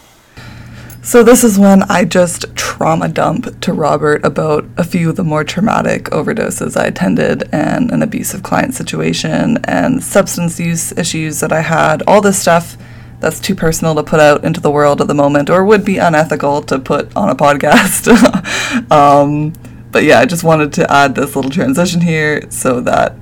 [1.04, 5.22] So this is when I just trauma dump to Robert about a few of the
[5.22, 11.52] more traumatic overdoses I attended and an abusive client situation and substance use issues that
[11.52, 12.02] I had.
[12.06, 12.78] All this stuff
[13.20, 15.98] that's too personal to put out into the world at the moment or would be
[15.98, 18.08] unethical to put on a podcast.
[18.90, 19.52] um,
[19.92, 23.14] but yeah, I just wanted to add this little transition here so that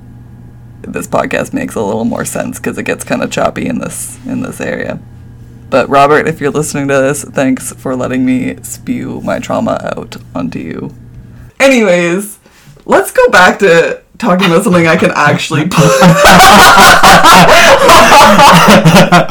[0.83, 4.25] this podcast makes a little more sense because it gets kind of choppy in this
[4.25, 5.01] in this area.
[5.73, 10.17] But Robert, if you're listening to this, thanks for letting me spew my trauma out
[10.35, 10.93] onto you.
[11.59, 12.37] Anyways,
[12.85, 15.61] let's go back to talking about something I can actually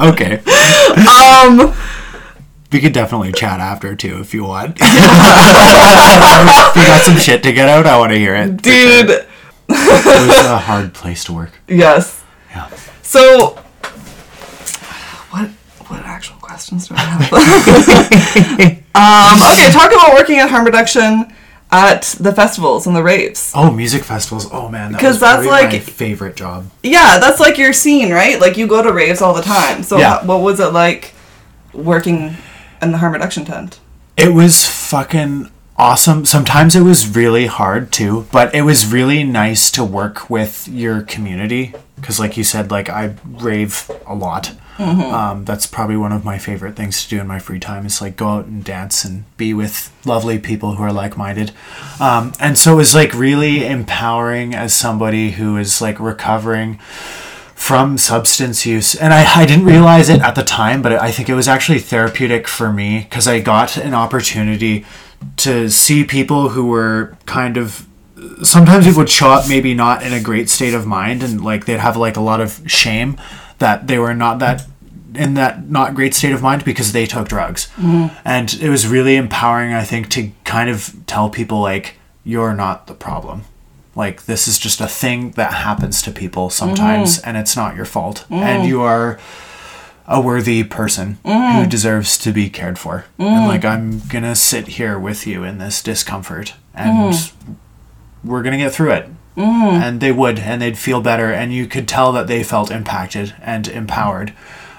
[0.11, 0.42] okay.
[1.07, 1.72] um
[2.72, 4.70] We could definitely chat after too if you want.
[4.81, 8.61] if you got some shit to get out, I want to hear it.
[8.61, 9.28] dude, It
[9.68, 11.52] was a hard place to work.
[11.68, 12.24] yes.
[12.50, 12.68] Yeah.
[13.02, 13.62] So
[15.92, 17.33] what actual questions do I have?
[18.94, 21.33] um okay, talk about working at harm reduction
[21.70, 23.52] at the festivals and the raves.
[23.55, 24.48] Oh, music festivals.
[24.52, 26.70] Oh man, because was that's like- my favorite job.
[26.83, 28.40] Yeah, that's like your scene, right?
[28.40, 29.83] Like you go to raves all the time.
[29.83, 30.24] So Yeah.
[30.24, 31.14] what was it like
[31.72, 32.37] working
[32.81, 33.78] in the harm reduction tent?
[34.16, 36.24] It was fucking awesome.
[36.24, 41.02] Sometimes it was really hard too, but it was really nice to work with your
[41.02, 44.52] community because, like you said, like I rave a lot.
[45.12, 48.00] Um, that's probably one of my favorite things to do in my free time is
[48.00, 51.52] like go out and dance and be with lovely people who are like-minded.
[52.00, 56.78] Um, and so it was like really empowering as somebody who is like recovering
[57.54, 61.28] from substance use and I, I didn't realize it at the time but i think
[61.28, 64.85] it was actually therapeutic for me because i got an opportunity
[65.38, 67.87] to see people who were kind of
[68.42, 71.64] sometimes people would show up maybe not in a great state of mind and like
[71.64, 73.16] they'd have like a lot of shame
[73.58, 74.66] that they were not that
[75.14, 77.68] in that not great state of mind because they took drugs.
[77.76, 78.14] Mm-hmm.
[78.24, 82.87] And it was really empowering i think to kind of tell people like you're not
[82.87, 83.42] the problem.
[83.94, 87.28] Like this is just a thing that happens to people sometimes mm-hmm.
[87.28, 88.24] and it's not your fault.
[88.24, 88.35] Mm-hmm.
[88.35, 89.18] And you are
[90.07, 91.71] a worthy person who mm.
[91.71, 93.05] deserves to be cared for.
[93.19, 93.49] And mm.
[93.49, 97.33] like i'm gonna sit here with you in this discomfort and mm.
[98.25, 99.09] we're gonna get through it.
[99.83, 103.35] And they would and they'd feel better and you could tell that they felt impacted
[103.41, 104.35] and empowered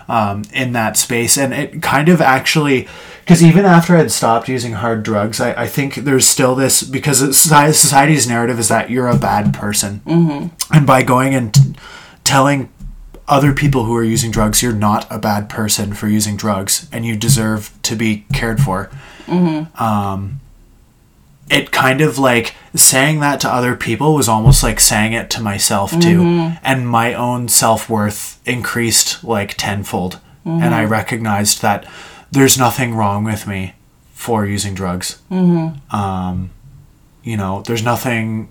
[0.08, 1.38] um, in that space.
[1.38, 2.88] And it kind of actually
[3.22, 7.20] because even after i'd stopped using hard drugs I, I think there's still this because
[7.20, 10.02] society's narrative is that you're a bad person.
[10.06, 10.76] Mm-hmm.
[10.76, 11.74] And by going and t-
[12.26, 12.70] telling
[13.28, 17.06] other people who are using drugs you're not a bad person for using drugs and
[17.06, 18.90] you deserve to be cared for.
[19.80, 20.40] Um,
[21.50, 25.42] it kind of like saying that to other people was almost like saying it to
[25.42, 26.22] myself too.
[26.64, 30.20] And my own self-worth increased like tenfold.
[30.46, 31.86] And i recognized that
[32.32, 33.74] there's nothing wrong with me
[34.14, 35.22] for using drugs.
[35.92, 36.50] Um,
[37.24, 38.50] you know there's nothing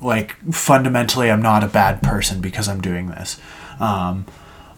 [0.00, 3.40] like fundamentally i'm not a bad person because i'm doing this
[3.80, 4.24] um,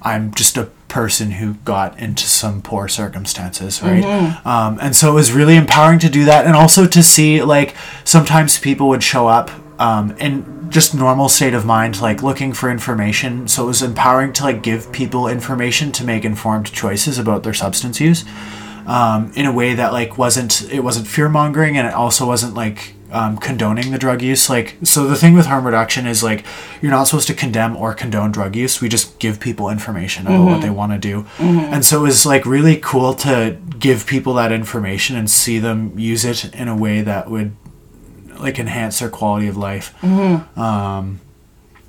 [0.03, 4.03] i'm just a person who got into some poor circumstances right?
[4.47, 7.75] Um, and so it was really empowering to do that and also to see like
[8.05, 12.71] sometimes people would show up um, in just normal state of mind like looking for
[12.71, 13.47] information.
[13.49, 17.55] So it was empowering to like give people information to make informed choices about their
[17.55, 18.25] substance use
[18.87, 22.55] um, in a way that like wasn't it wasn't fear mongering and it also wasn't
[22.55, 26.45] like um, condoning the drug use like so the thing with harm reduction is like
[26.83, 28.81] you're not supposed to condemn or condone drug use.
[28.81, 31.27] We just give people information about what they want to do.
[31.39, 35.99] And so it was like really cool to give people that information and see them
[35.99, 37.55] use it in a way that would
[38.39, 39.95] like enhance their quality of life.
[40.05, 41.21] Um,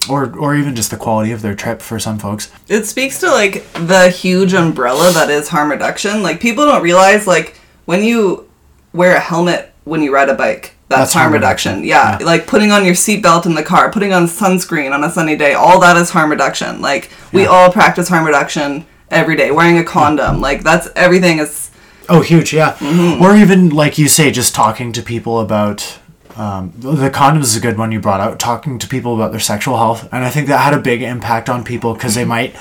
[0.09, 2.51] or or even just the quality of their trip for some folks.
[2.69, 6.23] It speaks to like the huge umbrella that is harm reduction.
[6.23, 8.47] Like people don't realize like when you
[8.93, 11.71] wear a helmet when you ride a bike, that's, That's harm, harm reduction.
[11.81, 11.89] reduction.
[11.89, 12.17] Yeah.
[12.19, 12.25] Yeah.
[12.25, 15.53] like putting on your seatbelt in the car, putting on sunscreen on a sunny day,
[15.53, 16.81] all that is harm reduction.
[16.81, 17.49] Like we Yeah.
[17.49, 19.51] all practice harm reduction every day.
[19.51, 21.71] Wearing a condom, like that's everything is
[22.09, 22.73] Oh, huge, yeah.
[22.75, 23.21] Mm-hmm.
[23.21, 25.99] Or even like you say, just talking to people about
[26.37, 28.39] um, the condoms is a good one you brought out.
[28.39, 31.49] Talking to people about their sexual health, and I think that had a big impact
[31.49, 32.29] on people because they mm-hmm.
[32.29, 32.55] might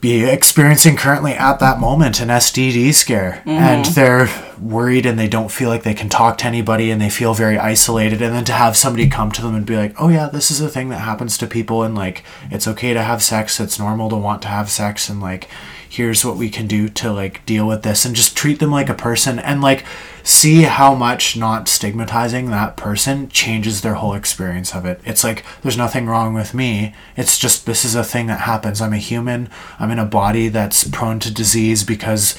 [0.00, 3.94] be experiencing currently at that moment an STD scare, and mm-hmm.
[3.94, 4.26] they're
[4.62, 7.58] worried and they don't feel like they can talk to anybody, and they feel very
[7.58, 8.22] isolated.
[8.22, 10.60] And then to have somebody come to them and be like, "Oh yeah, this is
[10.60, 13.60] a thing that happens to people, and like it's okay to have sex.
[13.60, 15.48] It's normal to want to have sex, and like."
[15.92, 18.88] here's what we can do to like deal with this and just treat them like
[18.88, 19.84] a person and like
[20.22, 25.44] see how much not stigmatizing that person changes their whole experience of it it's like
[25.60, 28.96] there's nothing wrong with me it's just this is a thing that happens i'm a
[28.96, 32.38] human i'm in a body that's prone to disease because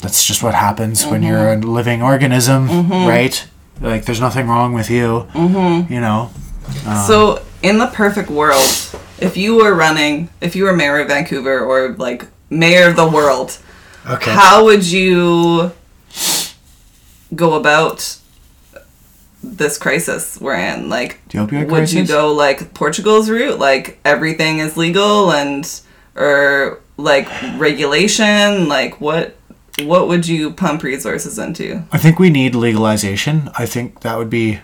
[0.00, 1.30] that's just what happens when mm-hmm.
[1.30, 3.08] you're a living organism mm-hmm.
[3.08, 3.46] right?
[3.80, 5.92] Like there's nothing wrong with you mm-hmm.
[5.92, 6.30] you know?
[6.86, 8.64] Um, so, in the perfect world,
[9.18, 13.06] if you were running, if you were mayor of Vancouver or like mayor of the
[13.06, 13.58] world,
[14.08, 14.30] okay.
[14.30, 15.72] how would you
[17.34, 18.18] go about
[19.42, 20.88] this crisis we're in?
[20.88, 25.68] Like, The opioid would you go like Portugal's route, like everything is legal and
[26.14, 28.68] or like regulation?
[28.68, 29.36] Like, what
[29.82, 31.84] what would you pump resources into?
[31.90, 33.50] I think we need legalization.
[33.58, 34.60] I think that would be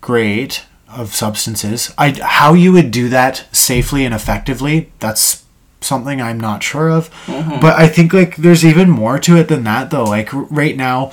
[0.00, 1.92] great of substances.
[1.96, 5.44] I how you would do that safely and effectively, that's
[5.80, 7.10] something I'm not sure of.
[7.26, 7.60] Mm-hmm.
[7.60, 10.04] But I think like there's even more to it than that though.
[10.04, 11.12] Like right now,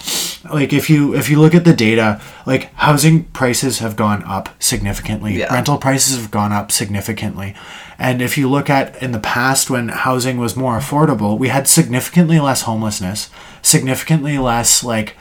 [0.52, 4.50] like if you if you look at the data, like housing prices have gone up
[4.62, 5.40] significantly.
[5.40, 5.54] Yeah.
[5.54, 7.56] Rental prices have gone up significantly.
[8.00, 11.68] And if you look at in the past when housing was more affordable, we had
[11.68, 13.30] significantly less homelessness,
[13.62, 15.18] significantly less like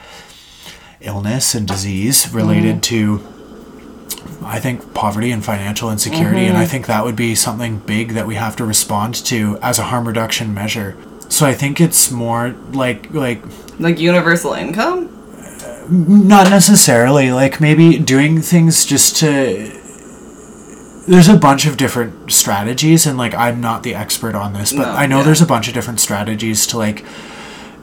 [1.00, 2.82] illness and disease related mm.
[2.82, 3.26] to
[4.42, 6.70] I think poverty and financial insecurity and I mm-hmm.
[6.70, 10.06] think that would be something big that we have to respond to as a harm
[10.06, 10.96] reduction measure.
[11.28, 13.42] So I think it's more like like
[13.78, 15.14] Like universal income?
[15.90, 19.72] not necessarily like maybe doing things just to
[21.08, 24.82] there's a bunch of different strategies and like i'm not the expert on this but
[24.82, 25.24] No, i know yeah.
[25.24, 27.04] there's a bunch of different strategies to like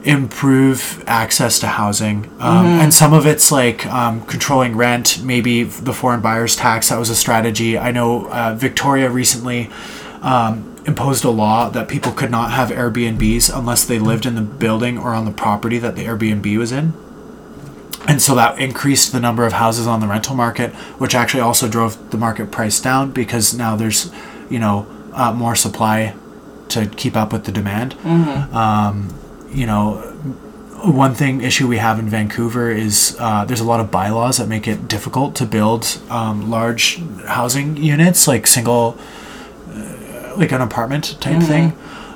[0.03, 2.25] improve access to housing.
[2.39, 6.89] Um, and some of it's like um, controlling rent maybe the foreign buyers tax.
[6.89, 7.75] That was a strategy.
[7.75, 9.71] I know uh, victoria recently
[10.21, 14.41] um, imposed a law that people could not have airbnbs unless they lived in the
[14.41, 16.93] building or on the property that the airbnb was in
[18.07, 21.67] and so that increased the number of houses on the rental market, which actually also
[21.67, 24.11] drove the market price down because now there's,
[24.49, 26.13] you know, uh, more supply
[26.69, 27.93] to keep up with the demand.
[28.03, 29.13] Um,
[29.49, 29.95] you know,
[30.83, 34.47] one thing issue we have in Vancouver is uh, there's a lot of bylaws that
[34.47, 38.97] make it difficult to build um, large housing units, like single,
[39.69, 41.73] uh, like an apartment type thing.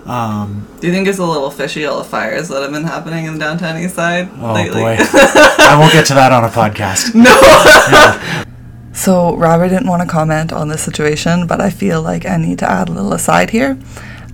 [0.09, 3.25] Um, Do you think it's a little fishy all the fires that have been happening
[3.25, 4.81] in downtown East Side oh lately?
[4.81, 7.13] boy, I won't get to that on a podcast.
[7.19, 8.45] No.
[8.91, 12.59] So Robert didn't want to comment on this situation, but I feel like I need
[12.59, 13.77] to add a little aside here.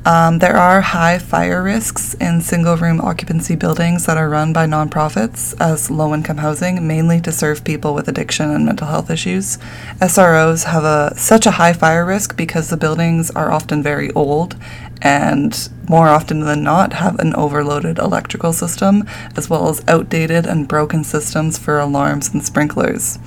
[0.05, 4.67] Um, there are high fire risks in single room occupancy buildings that are run by
[4.67, 9.57] nonprofits as low income housing, mainly to serve people with addiction and mental health issues.
[9.99, 14.55] SROs have a such a high fire risk because the buildings are often very old
[15.01, 20.67] and more often than not have an overloaded electrical system as well as outdated and
[20.67, 23.19] broken systems for alarms and sprinklers.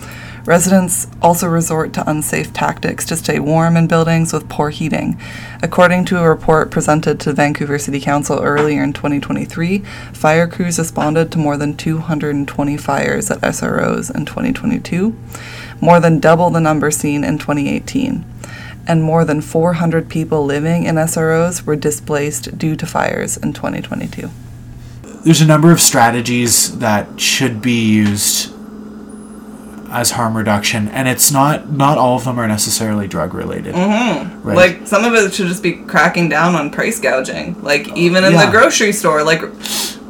[0.48, 5.20] Residents also resort to unsafe tactics to stay warm in buildings with poor heating.
[5.62, 9.80] According to a report presented to Vancouver City Council earlier in 2023,
[10.14, 15.14] fire crews responded to more than 220 fires at SROs in 2022,
[15.82, 18.24] more than double the number seen in 2018.
[18.88, 24.30] And more than 400 people living in SROs were displaced due to fires in 2022.
[25.24, 28.54] there's a number of strategies that should be used
[29.90, 34.42] as harm reduction and it's not not all of them are necessarily drug related mm-hmm.
[34.46, 37.56] right Like some of it should just be cracking down on price gouging.
[37.62, 38.44] Like even in Yeah.
[38.46, 39.42] the grocery store, like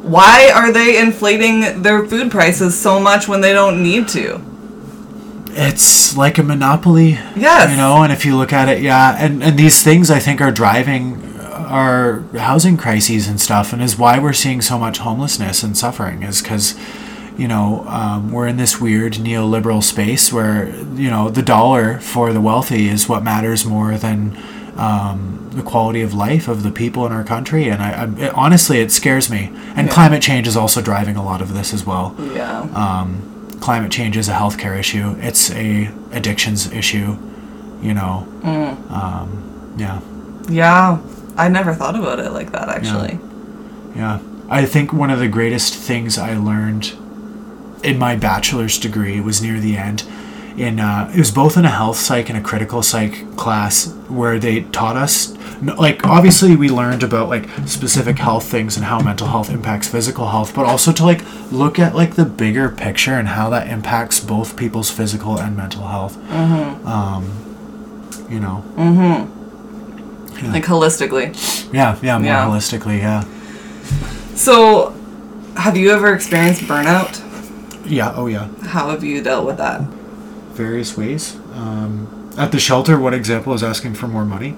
[0.03, 4.41] why are they inflating their food prices so much when they don't need to?
[5.59, 7.69] It's like a monopoly Yes.
[7.71, 10.41] you know and if you look at it yeah and and these things i think
[10.41, 11.21] are driving
[11.69, 16.23] our housing crises and stuff and is why we're seeing so much homelessness and suffering
[16.23, 16.75] is because
[17.37, 22.33] you know um, we're in this weird neoliberal space where you know the dollar for
[22.33, 24.35] the wealthy is what matters more than
[24.77, 28.33] um, the quality of life of the people in our country and I, I it,
[28.33, 29.93] honestly it scares me and Yeah.
[29.93, 32.61] climate change is also driving a lot of this as well Yeah.
[32.73, 33.21] um,
[33.59, 35.15] climate change is a healthcare issue.
[35.19, 37.17] It's a addictions issue.
[37.81, 38.27] You know.
[38.89, 40.01] Um, yeah,
[40.49, 40.99] yeah.
[41.37, 43.19] I never thought about it like that actually.
[43.95, 44.19] yeah.
[44.49, 46.93] I think one of the greatest things I learned
[47.83, 50.03] in my bachelor's degree was near the end.
[50.57, 54.39] In uh, it was both in a health psych and a critical psych class where
[54.39, 59.27] they taught us like obviously we learned about like specific health things and how mental
[59.27, 63.27] health impacts physical health but also to like look at like the bigger picture and
[63.29, 66.15] how that impacts both people's physical and mental health
[66.85, 67.25] um,
[68.29, 71.33] you know mm-hmm Like holistically.
[71.73, 72.45] yeah yeah more Yeah.
[72.47, 73.23] holistically yeah
[74.35, 74.91] So,
[75.57, 77.19] have you ever experienced burnout?
[77.85, 78.13] Yeah.
[78.15, 78.47] Oh yeah.
[78.67, 79.81] How have you dealt with that?
[80.55, 81.35] Various ways.
[81.53, 82.07] Um,
[82.37, 84.55] at the shelter, one example is asking for more money.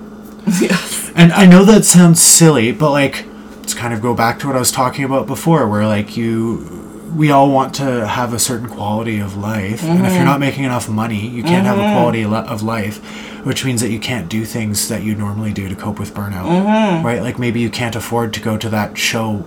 [0.62, 1.12] yes.
[1.16, 3.26] And I know that sounds silly, but like,
[3.58, 7.12] let's kind of go back to what I was talking about before, where like you,
[7.16, 10.26] we all want to have a certain quality of life, and if you're mm-hmm.
[10.26, 11.94] not making enough money, you can't have a mm-hmm.
[11.94, 12.98] quality of life,
[13.46, 16.46] which means that you can't do things that you normally do to cope with burnout,
[16.46, 17.06] mm-hmm.
[17.06, 17.22] right?
[17.22, 19.46] Like maybe you can't afford to go to that show,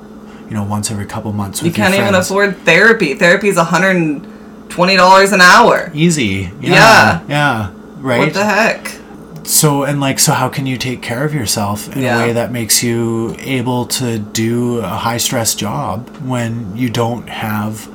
[0.49, 1.63] you know, once every couple months.
[1.63, 3.15] You can't even afford therapy.
[3.15, 5.91] Therapy is $120 an hour.
[5.95, 6.51] easy.
[6.61, 7.21] Yeah, Yeah.
[7.29, 8.19] yeah, right.
[8.19, 9.04] What the heck?
[9.45, 12.19] So and like so how can you take care of yourself in Yeah.
[12.23, 17.29] a way that makes you able to do a high stress job when you don't
[17.29, 17.89] have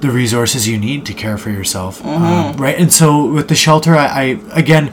[0.00, 2.24] the resources you need to care for yourself Mm-hmm.
[2.24, 4.92] um, right and so with the shelter I, I again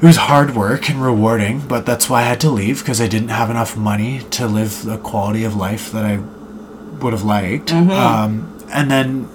[0.00, 3.06] it was hard work and rewarding but that's why i had to leave because i
[3.08, 6.16] didn't have enough money to live the quality of life that i
[7.00, 7.90] would have liked Mm-hmm.
[7.90, 9.28] um, and then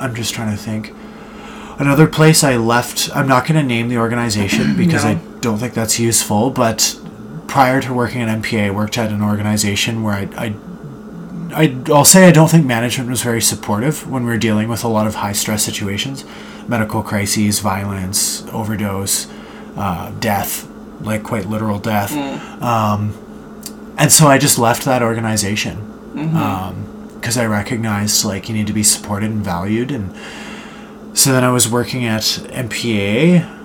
[0.00, 0.92] i'm just trying to think
[1.80, 5.10] Another place I left, I'm not going to name the organization because No.
[5.10, 7.00] I don't think that's useful, but
[7.48, 10.54] prior to working at MPA, I worked at an organization where I, I,
[11.54, 14.84] I, I'll say I don't think management was very supportive when we were dealing with
[14.84, 16.24] a lot of high stress situations
[16.68, 19.26] medical crises, violence, overdose,
[19.76, 20.68] uh, death,
[21.00, 22.12] like quite literal death.
[22.62, 23.14] Um,
[23.98, 25.76] and so I just left that organization
[27.18, 30.14] because I recognized like you need to be supported and valued and
[31.14, 33.56] so then I was working at MPA,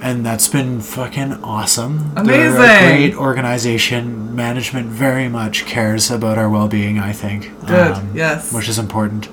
[0.00, 2.12] and that's been fucking awesome.
[2.14, 2.88] They're a Amazing.
[2.88, 4.34] great organization.
[4.36, 6.98] Management very much cares about our well-being.
[6.98, 7.50] I think.
[7.62, 8.52] Um, Good, yes.
[8.52, 9.28] Which is important.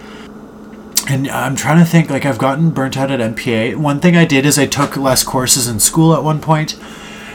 [1.09, 2.09] And I'm trying to think.
[2.09, 3.75] Like I've gotten burnt out at MPA.
[3.75, 6.77] One thing I did is I took less courses in school at one point,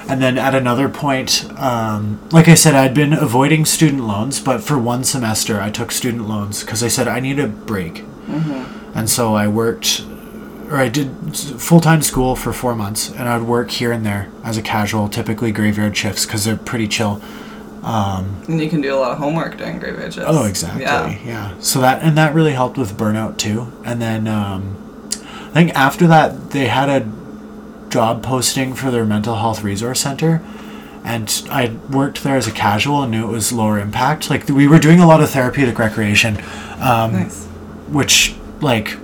[0.08, 4.62] and then at another point, um, like I said, I'd been avoiding student loans, but
[4.62, 8.04] for one semester I took student loans because I said I need a break.
[8.28, 8.66] Mhm.
[8.94, 10.02] And so I worked,
[10.70, 14.30] or I did full time school for four months, and I'd work here and there
[14.44, 17.20] as a casual, typically graveyard shifts because they're pretty chill.
[17.84, 20.28] And you can do a lot of homework during graveyard shifts.
[20.28, 20.82] Oh, exactly.
[20.82, 21.18] Yeah.
[21.24, 21.54] Yeah.
[21.60, 23.72] So that and that really helped with burnout too.
[23.84, 24.76] And then um,
[25.12, 27.08] I think after that they had a
[27.88, 30.42] job posting for their mental health resource center.
[31.04, 34.28] And I worked there as a casual and knew it was lower impact.
[34.28, 36.38] Like we were doing a lot of therapeutic recreation.
[36.80, 37.44] Um, Nice.
[37.88, 38.96] which like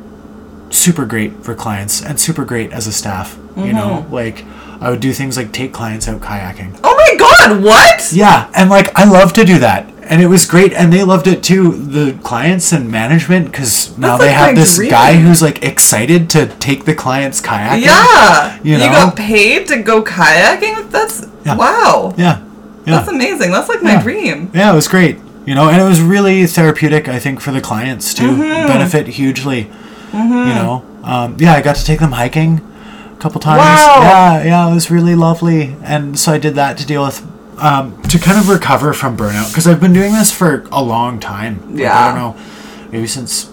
[0.82, 4.14] super great for clients and super great as a staff you know mm-hmm.
[4.14, 4.44] like
[4.80, 8.12] i would do things like take clients out kayaking Oh my god, what?
[8.12, 11.26] yeah and like i love to do that and it was great and they loved
[11.26, 14.90] it too the clients and management because now That's they like have this dream.
[14.90, 18.58] guy who's like excited to take the clients kayaking Yeah.
[18.62, 18.88] You know?
[18.88, 20.90] got paid to go kayaking?
[20.90, 21.56] That's Yeah.
[21.56, 22.14] wow.
[22.18, 22.42] yeah
[22.84, 23.52] yeah That's amazing.
[23.52, 24.02] That's like my Yeah.
[24.02, 24.50] dream.
[24.52, 25.18] Yeah, it was great.
[25.46, 27.08] You know, and it was really therapeutic.
[27.08, 28.66] I think for the clients to mm-hmm.
[28.66, 29.70] benefit hugely.
[30.12, 33.60] You know, um, yeah, I got to take them hiking a couple times.
[33.60, 34.02] Wow.
[34.02, 37.26] Yeah, yeah, it was really lovely, and so I did that to deal with.
[37.58, 41.20] Um, to kind of recover from burnout because I've been doing this for a long
[41.20, 41.76] time.
[41.76, 43.50] Like, I don't know, maybe since,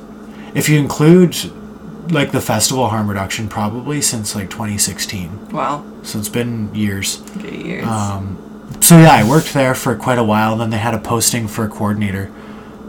[0.55, 1.35] if you include
[2.11, 5.49] like the festival harm reduction, probably since like 2016.
[5.51, 5.85] Wow.
[6.01, 7.21] So it's been years.
[7.37, 7.85] Okay, years.
[7.85, 8.37] Um,
[8.81, 10.55] so yeah, I worked there for quite a while.
[10.57, 12.31] Then they had a posting for a coordinator,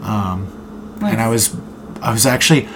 [0.01, 1.55] um, and I was,
[2.01, 2.67] I was actually,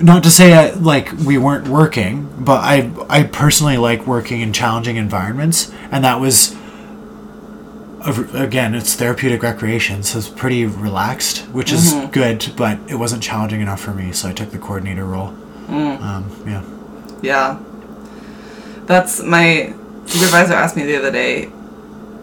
[0.00, 4.52] not to say I, like we weren't working, but I I personally like working in
[4.52, 6.56] challenging environments, and that was.
[8.34, 12.52] Again, it's therapeutic recreation, so it's pretty relaxed, which is good.
[12.54, 15.28] But it wasn't challenging enough for me, so I took the coordinator role.
[15.68, 16.62] Um, yeah.
[17.22, 17.58] Yeah.
[18.84, 19.72] That's my
[20.04, 21.50] supervisor asked me the other day,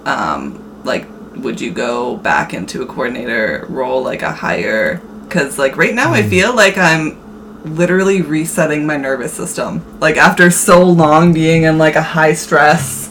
[0.05, 1.07] um, like,
[1.37, 4.97] would you go back into a coordinator role, like a higher?
[4.97, 7.17] Because, like, right now I feel like I'm
[7.63, 9.99] literally resetting my nervous system.
[9.99, 13.09] Like, after so long being in, like, a high stress,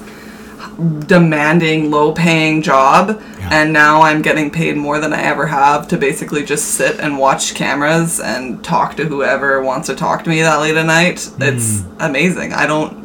[1.07, 3.21] demanding, low paying job,
[3.51, 7.19] and now I'm getting paid more than I ever have to basically just sit and
[7.19, 11.29] watch cameras and talk to whoever wants to talk to me that late at night.
[11.41, 11.97] It's hmm.
[12.01, 12.53] amazing.
[12.53, 13.01] I don't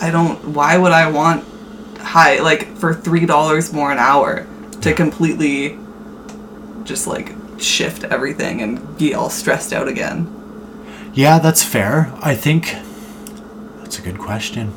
[0.00, 1.44] I don't why would I want
[1.98, 4.46] high like for three dollars more an hour
[4.80, 5.78] to completely
[6.84, 10.39] just like shift everything and be all stressed out again.
[11.12, 12.12] Yeah, that's fair.
[12.22, 12.76] I think
[13.78, 14.72] that's a good question.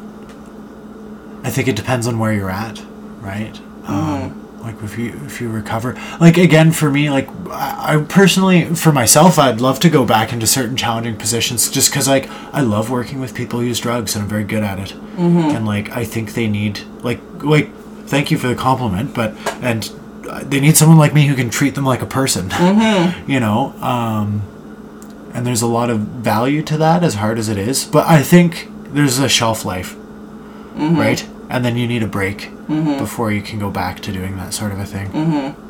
[1.44, 2.82] I think it depends on where you're at,
[3.20, 3.60] right?
[3.86, 8.74] Um, like if you if you recover, like again for me, like I, I personally
[8.76, 12.62] for myself, I'd love to go back into certain challenging positions just because like I
[12.62, 15.90] love working with people who use drugs and I'm very good at it, and like
[15.90, 17.74] I think they need like like
[18.06, 19.84] thank you for the compliment, but and
[20.50, 22.50] they need someone like me who can treat them like a person.
[23.28, 24.44] you know, um,
[25.34, 27.86] and there's a lot of value to that, as hard as it is.
[27.86, 29.96] But I think there's a shelf life,
[30.76, 31.28] right?
[31.50, 34.72] And then you need a break before you can go back to doing that sort
[34.72, 35.12] of a thing.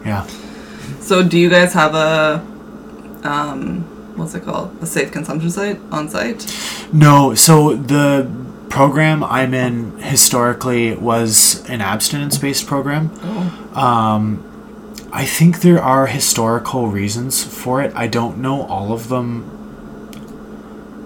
[0.05, 0.25] Yeah.
[0.99, 2.45] So, do you guys have a
[3.23, 3.83] um,
[4.17, 4.75] what's it called?
[4.81, 6.45] A safe consumption site on site?
[6.91, 8.29] No, so the
[8.69, 13.11] program I'm in historically was an abstinence based program.
[13.75, 14.43] Um,
[15.15, 17.93] I think there are historical reasons for it.
[17.95, 19.49] I don't know all of them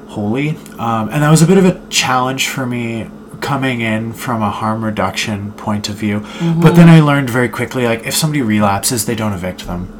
[0.07, 0.51] wholly.
[0.79, 3.09] Um, and that was a bit of a challenge for me
[3.41, 6.21] coming in from a harm reduction point of view.
[6.61, 9.93] But then I learned very quickly like if somebody relapses, they don't evict them.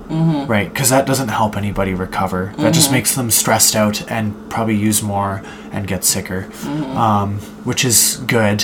[0.47, 0.69] Right?
[0.73, 2.53] Because that doesn't help anybody recover.
[2.57, 5.43] That just makes them stressed out and probably use more
[5.73, 6.47] and get sicker,
[6.95, 8.63] um, which is good.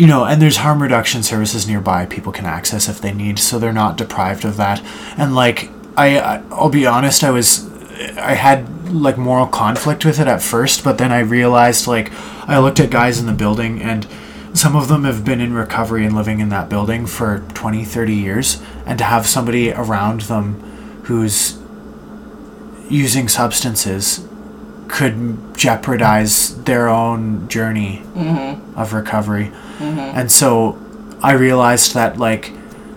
[0.00, 3.58] You know, and there's harm reduction services nearby people can access if they need, so
[3.58, 4.82] they're not deprived of that.
[5.18, 7.70] And like, I, I'll be honest, I was,
[8.16, 12.10] I had like moral conflict with it at first, but then I realized like,
[12.48, 14.06] I looked at guys in the building and
[14.54, 18.14] some of them have been in recovery and living in that building for 20 30
[18.14, 20.54] years and to have somebody around them
[21.04, 21.58] who's
[22.88, 24.26] using substances
[24.90, 28.78] could jeopardize their own journey mm-hmm.
[28.78, 29.46] of recovery.
[29.78, 30.18] Mm-hmm.
[30.18, 30.78] And so
[31.22, 32.50] i realized that like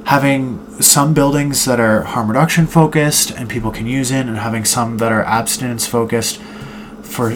[0.06, 4.64] having some buildings that are harm reduction focused and people can use in and having
[4.64, 6.38] some that are abstinence focused
[7.02, 7.34] for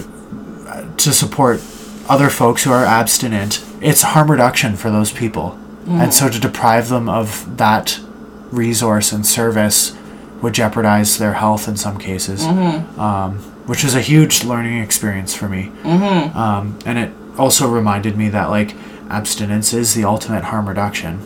[0.67, 1.61] uh, to support
[2.07, 5.51] other folks who are abstinent it's harm reduction for those people.
[5.51, 6.01] Mm-hmm.
[6.01, 7.99] And so to deprive them of that
[8.51, 9.95] resource and service
[10.41, 12.43] would jeopardize their health in some cases.
[12.99, 18.29] Um, which was a huge learning experience for me um, and it also reminded me
[18.29, 18.73] that like
[19.09, 21.19] abstinence is the ultimate harm reduction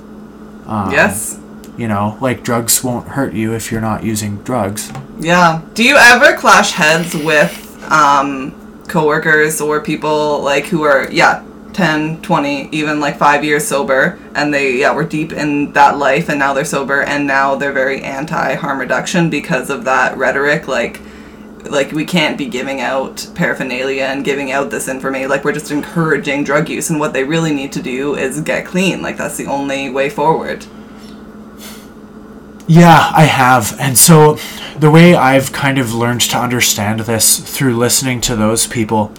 [0.68, 1.40] Um, yes.
[1.78, 5.62] you know like drugs won't hurt you if you're not using drugs Yeah.
[5.74, 7.54] Do you ever clash heads with
[7.92, 8.54] um,
[8.88, 14.54] coworkers or people like who are yeah 10 20 even like five years sober and
[14.54, 18.02] they yeah were deep in that life and now they're sober and now they're very
[18.04, 21.00] anti harm reduction because of that rhetoric like
[21.70, 25.72] like we can't be giving out paraphernalia and giving out this information like we're just
[25.72, 29.38] encouraging drug use and what they really need to do is get clean like that's
[29.38, 30.66] the only way forward
[32.68, 33.76] Yeah, I have.
[33.80, 34.38] And so
[34.80, 39.12] the way I've kind of learned to understand this through listening to those people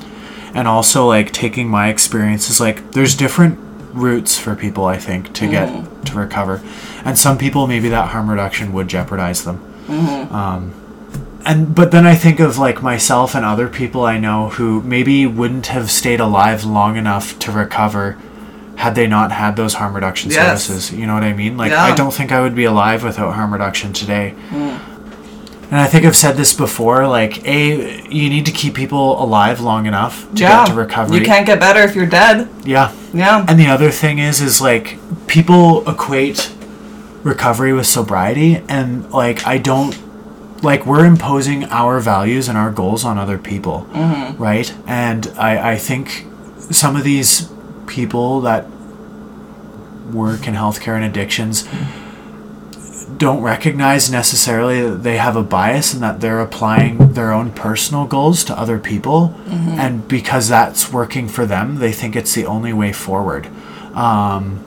[0.55, 3.59] and also like taking my experience is like there's different
[3.93, 5.69] routes for people I think to get
[6.07, 6.63] to recover.
[7.05, 9.59] And some people maybe that harm reduction would jeopardize them.
[10.33, 10.73] Um,
[11.45, 15.27] and but then I think of like myself and other people I know who maybe
[15.27, 18.19] wouldn't have stayed alive long enough to recover
[18.77, 20.65] had they not had those harm reduction Yes.
[20.65, 20.93] services.
[20.99, 21.57] You know what I mean?
[21.57, 21.83] Like Yeah.
[21.85, 24.35] I don't think I would be alive without harm reduction today.
[24.51, 24.79] Mm.
[25.71, 27.07] And I think I've said this before.
[27.09, 31.19] Like, a you need to keep people alive long enough to yeah get to recovery.
[31.19, 32.93] you can't get better if you're dead Yeah.
[33.15, 36.53] yeah And the other thing is, is like people equate
[37.23, 39.95] recovery with sobriety, and like I don't
[40.63, 43.87] like we're imposing our values and our goals on other people,
[44.39, 44.73] right?
[44.87, 46.27] And I I think
[46.71, 47.51] some of these
[47.87, 48.67] people that
[50.13, 51.67] work in healthcare and addictions
[53.19, 58.05] don't recognize necessarily that they have a bias and that they're applying their own personal
[58.07, 59.35] goals to other people.
[59.81, 63.49] And because that's working for them they think it's the only way forward.
[63.95, 64.65] Um,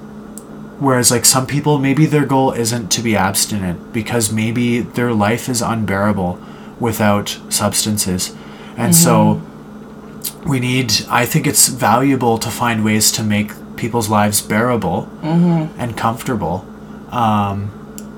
[0.79, 5.49] whereas like some people maybe their goal isn't to be abstinent because maybe their life
[5.49, 6.39] is unbearable
[6.79, 8.35] without substances.
[8.77, 10.49] And so mm-hmm.
[10.49, 15.79] we need i think it's valuable to find ways to make people's lives bearable mm-hmm.
[15.79, 16.65] and comfortable
[17.11, 17.67] um,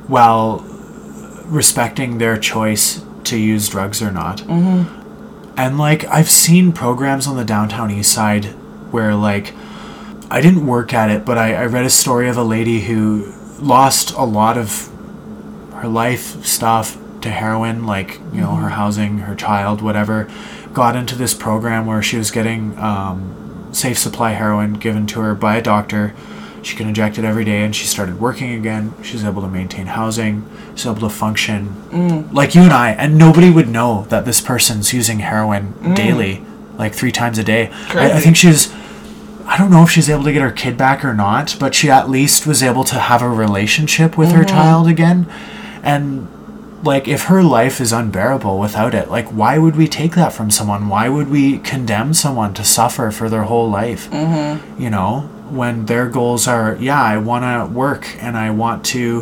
[0.07, 0.65] while
[1.45, 4.39] respecting their choice to use drugs or not.
[4.39, 5.53] Mm-hmm.
[5.57, 8.45] And like I've seen programs on the downtown east side
[8.91, 9.53] where like
[10.29, 13.33] I didn't work at it, but I, I read a story of a lady who
[13.59, 14.89] lost a lot of
[15.73, 18.75] her life stuff to heroin, like, you know, her mm-hmm.
[18.75, 20.29] housing, her child, whatever,
[20.73, 25.33] got into this program where she was getting um, safe supply heroin given to her
[25.33, 26.13] by a doctor.
[26.61, 28.93] She could inject it every day and she started working again.
[29.01, 30.47] She was able to maintain housing.
[30.75, 32.33] She was able to function mm.
[32.33, 32.91] like you and I.
[32.91, 35.95] And nobody would know that this person's using heroin mm.
[35.95, 36.43] daily,
[36.77, 37.69] like three times a day.
[37.89, 38.73] I, I think she's
[39.47, 41.89] I don't know if she's able to get her kid back or not, but she
[41.89, 44.55] at least was able to have a relationship with her mm-hmm.
[44.55, 45.25] child again.
[45.83, 46.27] And
[46.83, 50.51] like if her life is unbearable without it, like why would we take that from
[50.51, 50.89] someone?
[50.89, 54.09] Why would we condemn someone to suffer for their whole life?
[54.11, 54.81] Mm-hmm.
[54.81, 59.21] You know, when their goals are, yeah, I want to work and I want to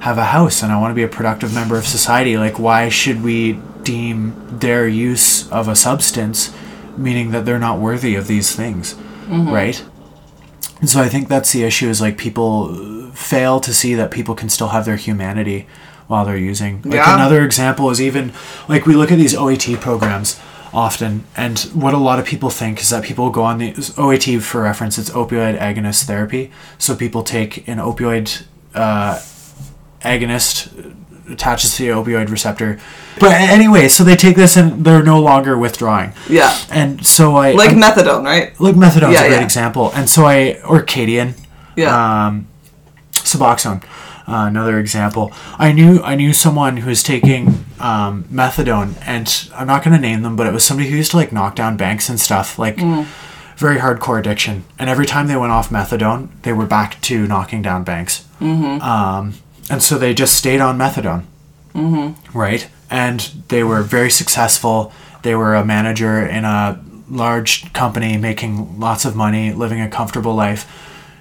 [0.00, 2.36] have a house and I want to be a productive member of society.
[2.36, 6.54] Like, why should we deem their use of a substance
[6.96, 8.94] meaning that they're not worthy of these things,
[9.28, 9.84] right?
[10.80, 14.34] And so I think that's the issue is like people fail to see that people
[14.34, 15.66] can still have their humanity
[16.06, 16.82] while they're using.
[16.82, 17.14] Like Yeah.
[17.14, 18.32] another example is even
[18.68, 20.38] like we look at these OAT programs
[20.74, 24.42] often and what a lot of people think is that people go on the OAT
[24.42, 26.50] for reference it's opioid agonist therapy.
[26.78, 28.42] So people take an opioid
[28.74, 29.18] uh,
[30.02, 30.94] agonist
[31.30, 32.78] attaches to the opioid receptor.
[33.18, 36.12] But anyway, so they take this and they're no longer withdrawing.
[36.28, 36.56] Yeah.
[36.70, 38.58] And so I Like I'm- methadone, right?
[38.60, 39.44] like methadone's Yeah, a great yeah.
[39.44, 41.34] example, and so I or Kadian,
[41.76, 42.26] Yeah.
[42.26, 42.46] um,
[43.12, 43.82] Suboxone,
[44.28, 45.32] uh, another example.
[45.58, 50.00] I knew I knew someone who was taking um, methadone, and I'm not going to
[50.00, 52.58] name them, but it was somebody who used to like knock down banks and stuff,
[52.58, 53.06] like Mm.
[53.56, 54.64] very hardcore addiction.
[54.78, 58.24] And every time they went off methadone, they were back to knocking down banks.
[58.40, 58.82] Mm-hmm.
[58.82, 59.34] Um,
[59.70, 61.24] and so they just stayed on methadone
[61.76, 62.38] mm-hmm.
[62.38, 62.68] right?
[62.90, 64.92] And they were very successful.
[65.22, 70.34] They were a manager in a large company, making lots of money, living a comfortable
[70.34, 70.66] life,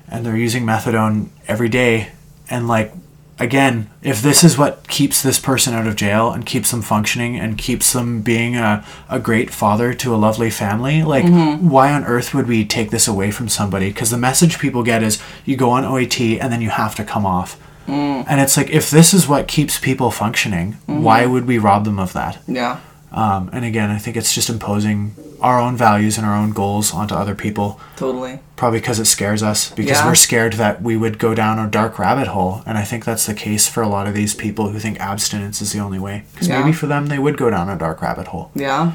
[0.07, 2.11] and they're using methadone every day.
[2.49, 2.93] And like,
[3.39, 7.37] again, if this is what keeps this person out of jail and keeps them functioning
[7.37, 11.69] and keeps them being a, a great father to a lovely family, like, mm-hmm.
[11.69, 13.89] why on earth would we take this away from somebody?
[13.89, 17.03] Because the message people get is you go on OAT and then you have to
[17.03, 17.59] come off.
[17.88, 18.25] Mm.
[18.27, 21.03] And it's like, if this is what keeps people functioning, mm-hmm.
[21.03, 22.39] why would we rob them of that?
[22.47, 22.79] Yeah.
[23.11, 26.93] Um, and again, I think it's just imposing our own values and our own goals
[26.93, 28.39] onto other people, Totally.
[28.57, 30.05] probably because it scares us, because Yeah.
[30.07, 32.61] we're scared that we would go down a dark rabbit hole.
[32.65, 35.61] And I think that's the case for a lot of these people who think abstinence
[35.61, 36.23] is the only way.
[36.33, 36.59] Because Yeah.
[36.59, 38.51] maybe for them, they would go down a dark rabbit hole.
[38.53, 38.91] Yeah.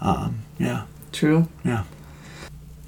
[0.00, 0.82] Um, yeah.
[1.12, 1.48] True.
[1.64, 1.82] Yeah.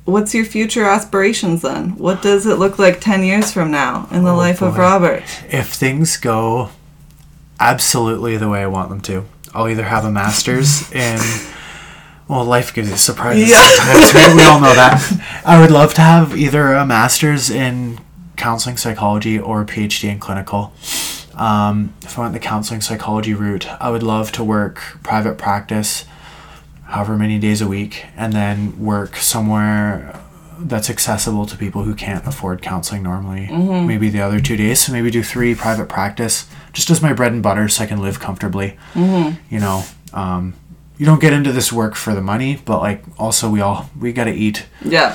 [0.07, 1.96] What's your future aspirations then?
[1.98, 4.76] What does it look like 10 years from now in the Oh, life of.
[4.78, 5.22] Robert?
[5.50, 6.70] if things go
[7.61, 11.18] absolutely the way I want them to, I'll either have a master's in.
[12.28, 13.62] Well, life gives you surprises Yeah.
[13.68, 14.36] sometimes, right?
[14.36, 15.42] We all know that.
[15.44, 18.00] I would love to have either a master's in
[18.36, 20.72] counseling psychology or a PhD in clinical.
[21.34, 26.04] Um, if I went the counseling psychology route, I would love to work private practice,
[26.87, 30.20] however many days a week, and then work somewhere
[30.59, 33.47] that's accessible to people who can't afford counseling normally.
[33.51, 37.32] Maybe the other two days, so maybe do three private practice, just as my bread
[37.32, 38.76] and butter, so I can live comfortably.
[38.95, 39.84] You know,
[40.14, 40.55] um,
[40.97, 44.12] you don't get into this work for the money, but like also we all we
[44.14, 44.66] gotta eat.
[44.82, 45.14] Yeah.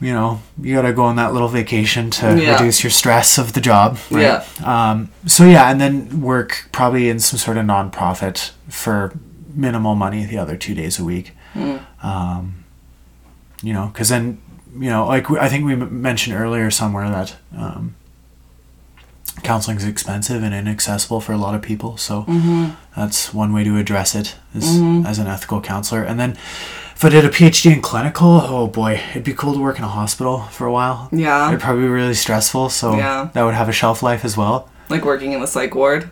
[0.00, 2.52] You know, you gotta go on that little vacation to Yeah.
[2.58, 3.96] reduce your stress of the job.
[4.10, 4.22] Right?
[4.22, 4.44] Yeah.
[4.62, 9.14] Um, so yeah, and then work probably in some sort of nonprofit for
[9.54, 11.32] minimal money the other two days a week.
[12.02, 12.64] Um,
[13.62, 14.38] you know, because then
[14.78, 17.94] you know, like I think we mentioned earlier somewhere that um,
[19.42, 21.96] counseling is expensive and inaccessible for a lot of people.
[21.96, 22.24] So
[22.96, 24.64] that's one way to address it is
[25.06, 26.02] as an ethical counselor.
[26.02, 26.32] And then
[26.96, 29.84] if I did a PhD in clinical, oh boy, it'd be cool to work in
[29.84, 31.08] a hospital for a while.
[31.12, 31.48] Yeah.
[31.48, 33.28] It'd probably be really stressful, so Yeah.
[33.32, 34.68] that would have a shelf life as well.
[34.88, 36.10] Like working in the psych ward.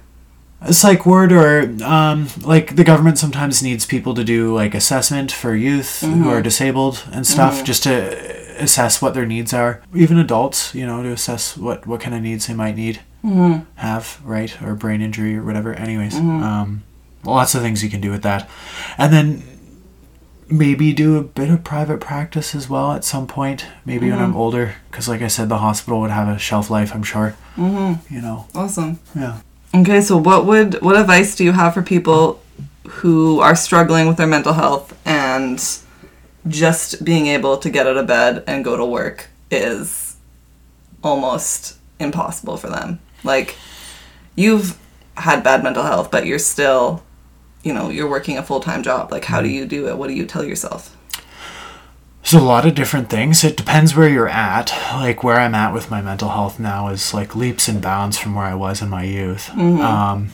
[0.70, 5.54] Psych ward, or um, like the government sometimes needs people to do like assessment for
[5.54, 9.82] youth who are disabled and stuff, just to assess what their needs are.
[9.94, 13.00] Even adults, you know, to assess what what kind of needs they might need
[13.76, 15.74] have, right, or brain injury or whatever.
[15.74, 16.82] Anyways, um,
[17.24, 18.48] lots of things you can do with that,
[18.98, 19.42] and then
[20.48, 23.64] maybe do a bit of private practice as well at some point.
[23.84, 26.94] Maybe when I'm older, because like I said, the hospital would have a shelf life.
[26.94, 27.34] I'm sure.
[27.56, 28.14] Mm-hmm.
[28.14, 28.98] You know, Awesome.
[29.14, 29.40] yeah.
[29.74, 32.42] Okay, so what would what advice do you have for people
[32.86, 35.62] who are struggling with their mental health and
[36.46, 40.16] just being able to get out of bed and go to work is
[41.02, 43.00] almost impossible for them?
[43.24, 43.56] Like
[44.34, 44.78] you've
[45.16, 47.02] had bad mental health, but you're still,
[47.62, 49.10] you know, you're working a full-time job.
[49.10, 49.56] Like how do mm-hmm.
[49.56, 49.96] you do it?
[49.96, 50.94] What do you tell yourself?
[52.22, 53.42] There's a lot of different things.
[53.42, 54.72] It depends where you're at.
[54.94, 58.34] Like where I'm at with my mental health now is like leaps and bounds from
[58.34, 59.48] where I was in my youth.
[59.48, 59.80] Mm-hmm.
[59.80, 60.30] Um,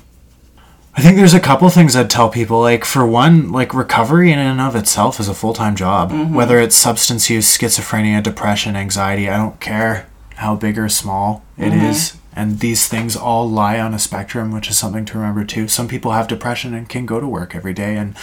[0.99, 2.61] I think there's a couple things I'd tell people.
[2.61, 6.11] Like for one, like recovery in and of itself is a full time job.
[6.11, 6.35] Mm-hmm.
[6.35, 11.71] Whether it's substance use, schizophrenia, depression, anxiety, I don't care how big or small it
[11.71, 11.87] mm-hmm.
[11.87, 12.17] is.
[12.35, 15.69] And these things all lie on a spectrum, which is something to remember too.
[15.69, 18.17] Some people have depression and can go to work every day and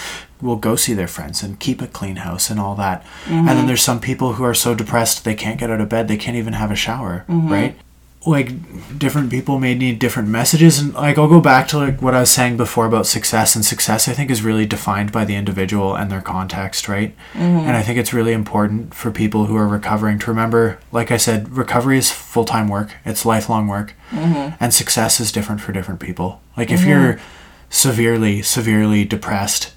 [0.46, 3.06] will go see their friends and keep a clean house and all that.
[3.28, 3.68] And then mm-hmm.
[3.68, 6.38] there's some people who are so depressed they can't get out of bed, they can't
[6.38, 7.52] even have a shower, mm-hmm.
[7.52, 7.76] right?
[8.28, 12.16] like different people may need different messages and like I'll go back to like what
[12.16, 15.36] I was saying before about success and success I think is really defined by the
[15.36, 17.16] individual and their context, right?
[17.34, 17.41] Mm-hmm.
[17.41, 21.18] And I think it's really important for people who are recovering to remember like I
[21.18, 23.93] said recovery is full-time work, it's lifelong work.
[24.60, 26.41] And success is different for different people.
[26.58, 27.20] Like if you're
[27.70, 29.74] severely severely depressed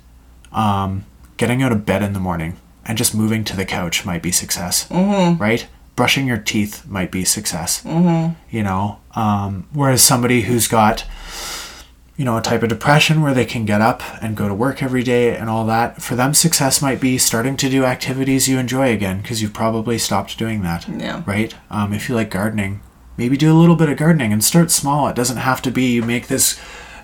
[0.52, 1.04] um,
[1.36, 4.32] getting out of bed in the morning and just moving to the couch might be
[4.32, 5.66] success, right?
[5.96, 7.82] Brushing your teeth might be success,
[8.50, 9.00] you know.
[9.14, 11.04] Um, whereas somebody who's got,
[12.16, 14.82] you know, a type of depression where they can get up and go to work
[14.82, 18.58] every day and all that, for them, success might be starting to do activities you
[18.58, 21.22] enjoy again because you've probably stopped doing that, Yeah.
[21.26, 21.52] right?
[21.70, 22.80] Um, if you like gardening,
[23.16, 25.08] maybe do a little bit of gardening and start small.
[25.08, 26.58] It doesn't have to be you make this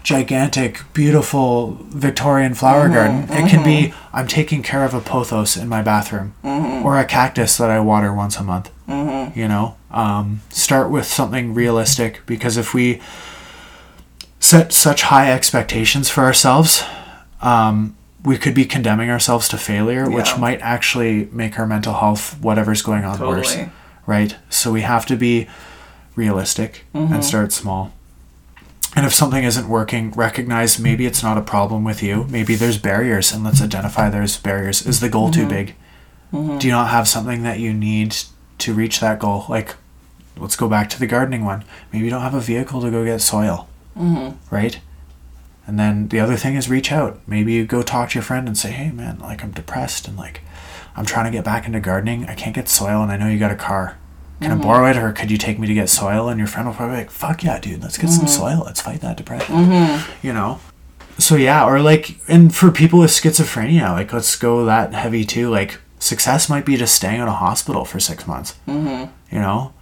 [0.05, 3.22] gigantic, beautiful Victorian flower mm-hmm, garden.
[3.24, 4.16] It can be mm-hmm.
[4.16, 6.86] I'm taking care of a pothos in my bathroom mm-hmm.
[6.86, 8.70] or a cactus that I water once a month.
[9.34, 13.00] You know, um, start with something realistic because if we
[14.38, 16.84] set such high expectations for ourselves,
[17.40, 22.38] um, we could be condemning ourselves to failure, which might actually make our mental health,
[22.40, 23.57] whatever's going on, worse
[24.07, 24.36] right?
[24.50, 25.48] So we have to be
[26.14, 27.92] realistic and start small.
[28.97, 32.24] And if something isn't working, recognize maybe it's not a problem with you.
[32.30, 34.86] Maybe there's barriers, and let's identify those barriers.
[34.86, 35.49] Is the goal too mm-hmm.
[35.49, 35.74] big?
[36.32, 36.59] Mm-hmm.
[36.59, 38.16] Do you not have something that you need
[38.59, 39.47] to reach that goal?
[39.49, 39.74] Like,
[40.36, 41.64] let's go back to the gardening one.
[41.92, 43.68] Maybe you don't have a vehicle to go get soil,
[43.99, 44.36] mm-hmm.
[44.55, 44.78] right?
[45.66, 47.20] And then the other thing is reach out.
[47.26, 50.16] Maybe you go talk to your friend and say, "Hey, man, like I'm depressed and
[50.16, 50.42] like
[50.97, 52.26] I'm trying to get back into gardening.
[52.26, 53.97] I can't get soil, and I know you got a car.
[54.41, 54.62] Can I mm-hmm.
[54.62, 56.97] borrow it, or could you take me to get soil?" And your friend will probably
[56.97, 58.28] be like, "Fuck yeah, dude, let's get some mm-hmm.
[58.28, 58.62] soil.
[58.64, 60.26] Let's fight that depression." Mm-hmm.
[60.26, 60.61] You know.
[61.18, 65.49] So yeah, or like, and for people with schizophrenia, like let's go that heavy too.
[65.49, 68.59] Like success might be just staying in a hospital for six months.
[68.66, 69.11] Mm-hmm.
[69.35, 69.72] You know.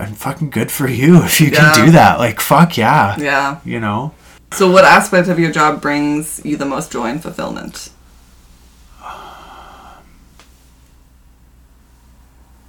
[0.00, 1.72] And fucking good for you if you Yeah.
[1.72, 2.18] can do that.
[2.18, 3.16] Like fuck yeah.
[3.18, 3.60] Yeah.
[3.64, 4.14] You know.
[4.52, 7.90] So, what aspect of your job brings you the most joy and fulfillment?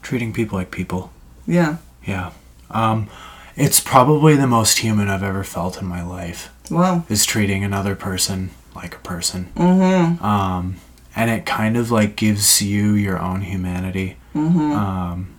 [0.08, 1.12] Treating people like people.
[1.46, 1.80] Yeah.
[2.06, 2.32] Yeah.
[2.72, 3.10] Um,
[3.58, 7.04] it's probably the most human I've ever felt in my life Wow.
[7.10, 9.50] is treating another person like a person.
[9.58, 10.24] Mm-hmm.
[10.24, 10.78] Um,
[11.14, 14.16] and it kind of like gives you your own humanity.
[14.34, 14.72] Mm-hmm.
[14.72, 15.36] Um,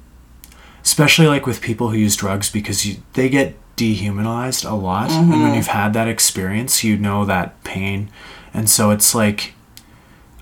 [0.84, 5.10] especially like with people who use drugs because you, they get dehumanized a lot.
[5.10, 8.10] And when you've had that experience, you know that pain.
[8.52, 9.54] And so it's like,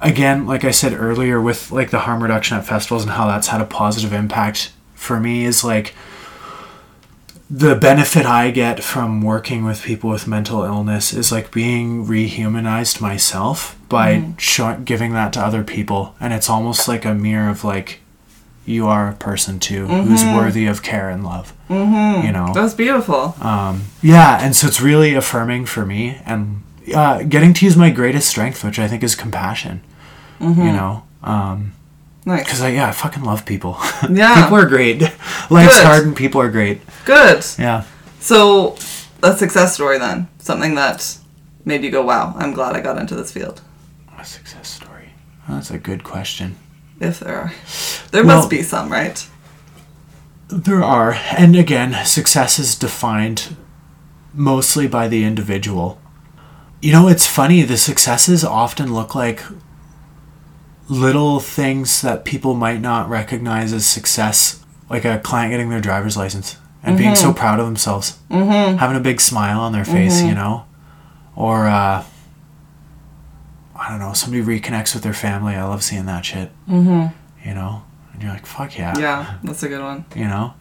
[0.01, 3.49] again, like I said earlier, with like the harm reduction at festivals and how that's
[3.49, 5.94] had a positive impact for me is like
[7.49, 13.01] the benefit I get from working with people with mental illness is like being rehumanized
[13.01, 17.62] myself by show- giving that to other people, and it's almost like a mirror of
[17.62, 18.01] like
[18.64, 21.53] you are a person too who's worthy of care and love.
[21.70, 22.26] Mm-hmm.
[22.26, 23.36] You know, That's beautiful.
[23.40, 26.62] um, yeah, and so it's really affirming for me and
[26.95, 29.82] uh, getting to use my greatest strength, which I think is compassion.
[30.41, 31.72] You know, um,
[32.26, 32.45] Nice.
[32.45, 33.78] because I yeah I fucking love people.
[34.11, 34.43] Yeah.
[34.43, 35.01] people are great.
[35.51, 35.87] Life's Good.
[35.87, 36.80] hard and people are great.
[37.07, 37.45] Good.
[37.59, 37.84] Yeah.
[38.20, 38.76] So,
[39.22, 40.28] a success story then.
[40.39, 41.16] Something that
[41.64, 43.61] made you go, wow, I'm glad I got into this field.
[44.18, 45.11] A success story.
[45.49, 46.57] That's a good question.
[47.01, 47.53] If there are.
[48.11, 49.26] There Well- must be some, right?
[50.49, 53.57] There are, and again, success is defined
[54.34, 55.99] mostly by the individual.
[56.81, 59.43] You know, it's funny, the successes often look like
[60.89, 66.16] little things that people might not recognize as success, like a client getting their driver's
[66.16, 68.77] license and being so proud of themselves, mm-hmm.
[68.77, 70.64] having a big smile on their face, you know,
[71.35, 72.05] or uh,
[73.74, 75.57] I don't know, somebody reconnects with their family.
[75.57, 76.51] I love seeing that shit.
[76.68, 77.49] Mm-hmm.
[77.49, 80.05] You know, and you're like, fuck yeah Yeah, that's a good one.
[80.14, 80.55] you know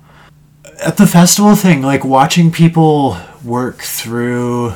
[0.83, 4.73] at the festival thing like watching people work through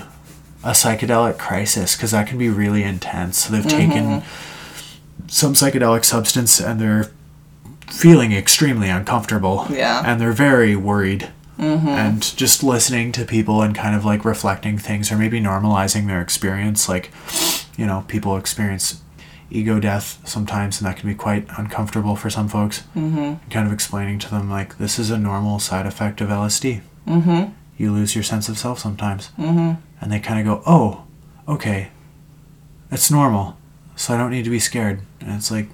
[0.63, 4.21] a psychedelic crisis because that can be really intense so they've taken
[5.27, 7.09] some psychedelic substance and they're
[7.87, 10.03] feeling extremely uncomfortable Yeah.
[10.05, 15.11] and they're very worried and just listening to people and kind of like reflecting things
[15.11, 17.11] or maybe normalizing their experience like
[17.77, 19.01] you know people experience
[19.51, 23.33] ego death sometimes and that can be quite uncomfortable for some folks mm-hmm.
[23.49, 27.51] kind of explaining to them like this is a normal side effect of lsd mm-hmm.
[27.77, 29.73] you lose your sense of self sometimes mm-hmm.
[30.01, 31.05] And they kind of go oh
[31.47, 31.89] okay.
[32.91, 33.57] It's normal.
[33.95, 35.01] So i don't need to be scared.
[35.19, 35.69] And it's like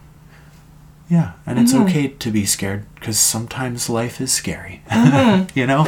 [1.10, 1.34] yeah.
[1.46, 4.82] And it's okay to be scared because sometimes life is scary.
[5.54, 5.86] You know?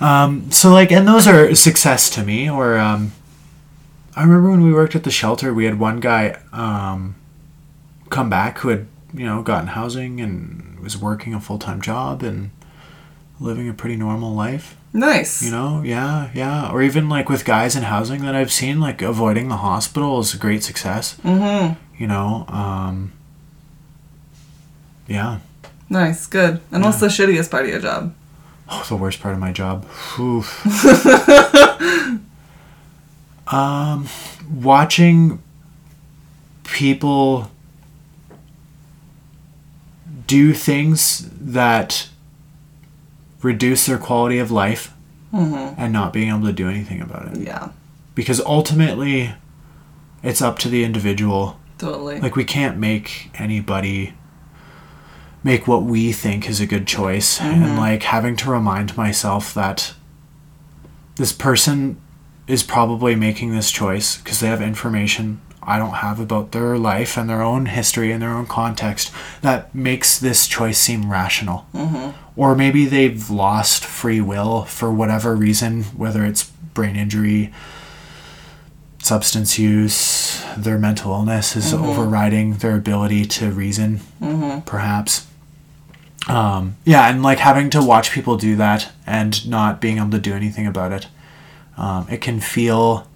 [0.00, 3.12] Um, so like and those are success to me or um,
[4.14, 7.16] i remember when we worked at the shelter we had one guy um,
[8.08, 12.50] come back who had you know gotten housing and was working a full-time job and
[13.40, 14.76] living a pretty normal life.
[14.96, 15.42] Nice.
[15.42, 16.72] You know, yeah, yeah.
[16.72, 20.32] Or even like with guys in housing that I've seen, like avoiding the hospital is
[20.32, 21.16] a great success.
[21.22, 21.74] Mm-hmm.
[22.02, 23.12] You know, um,
[25.06, 25.40] yeah.
[25.90, 26.26] Nice.
[26.26, 26.60] Good.
[26.72, 28.14] And what's the shittiest part of your job?
[28.68, 29.86] Oh, the worst part of my job.
[33.48, 34.08] Um,
[34.50, 35.40] watching
[36.64, 37.48] people
[40.26, 42.08] do things that
[43.42, 44.92] reduce their quality of life
[45.32, 45.78] Mm-hmm.
[45.78, 47.38] and not being able to do anything about it.
[47.40, 47.70] Yeah.
[48.14, 49.34] Because ultimately,
[50.22, 51.60] it's up to the individual.
[51.76, 52.20] Totally.
[52.20, 54.14] Like, we can't make anybody
[55.42, 57.40] make what we think is a good choice.
[57.40, 59.94] And, like, having to remind myself that
[61.16, 62.00] this person
[62.46, 67.16] is probably making this choice because they have information I don't have about their life
[67.16, 69.10] and their own history and their own context
[69.42, 71.66] that makes this choice seem rational.
[72.36, 76.44] Or maybe they've lost free will for whatever reason, whether it's
[76.74, 77.52] brain injury,
[79.02, 84.00] substance use, their mental illness is overriding their ability to reason,
[84.66, 85.26] perhaps.
[86.28, 90.18] Um, yeah, and like having to watch people do that and not being able to
[90.18, 91.06] do anything about it,
[91.76, 93.06] um, it can feel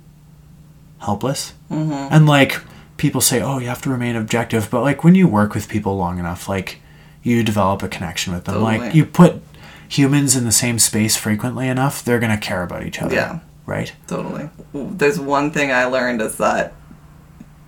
[1.01, 1.55] helpless.
[1.71, 1.93] Mm-hmm.
[1.93, 2.61] And like
[2.97, 5.97] people say, oh, you have to remain objective, but like when you work with people
[5.97, 6.81] long enough, like
[7.23, 8.63] you develop a connection with them.
[8.63, 9.43] Like you put
[9.89, 13.15] humans in the same space frequently enough, they're gonna care about each other.
[13.15, 13.41] Yeah.
[13.67, 13.93] Right.
[14.07, 14.51] Totally.
[14.73, 16.75] There's one thing I learned is that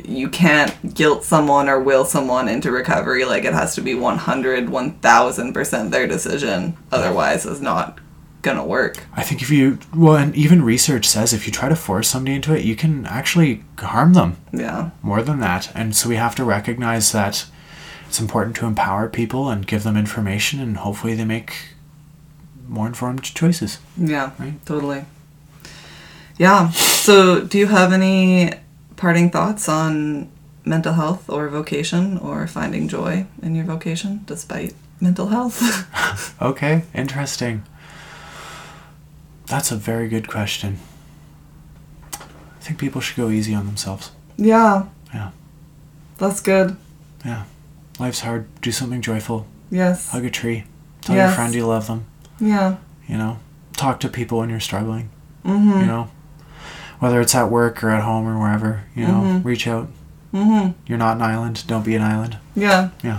[0.05, 3.25] you can't guilt someone or will someone into recovery.
[3.25, 6.77] Like it has to be 100, 1000% their decision.
[6.91, 7.99] Otherwise, it's not
[8.43, 9.05] gonna work.
[9.17, 12.35] I think if you well, and even research says if you try to force somebody
[12.37, 14.91] into it, you can actually harm them Yeah.
[15.03, 15.71] more than that.
[15.75, 17.47] And so we have to recognize that
[18.09, 21.55] it's important to empower people and give them information, and hopefully they make
[22.69, 23.79] more informed choices.
[23.97, 24.31] Yeah.
[24.39, 24.55] Right.
[24.67, 25.05] Totally.
[26.39, 26.71] Yeah.
[26.71, 28.53] So, do you have any
[28.97, 30.29] parting thoughts on
[30.65, 35.61] mental health or vocation or finding joy in your vocation despite mental health?
[36.43, 37.63] Okay, interesting.
[39.53, 40.79] That's a very good question.
[42.15, 44.11] I think people should go easy on themselves.
[44.39, 44.85] yeah.
[45.13, 45.31] Yeah.
[46.17, 46.77] That's good.
[47.23, 47.45] Yeah.
[47.99, 48.47] Life's hard.
[48.63, 49.47] Do something joyful.
[49.71, 50.09] Yes.
[50.11, 50.65] Hug a tree.
[51.03, 52.07] Tell your friend you love them.
[52.41, 52.77] Yeah.
[53.07, 53.41] You know,
[53.77, 55.11] talk to people when you're struggling.
[55.45, 55.81] Mm-hmm.
[55.81, 56.09] You know,
[56.99, 58.85] whether it's at work or at home or wherever.
[58.97, 59.45] You know, Mhm.
[59.45, 59.89] reach out.
[60.33, 60.71] Mm-hmm.
[60.87, 61.65] You're not an island.
[61.67, 62.39] Don't be an island.
[62.57, 62.89] Yeah.
[63.03, 63.19] Yeah.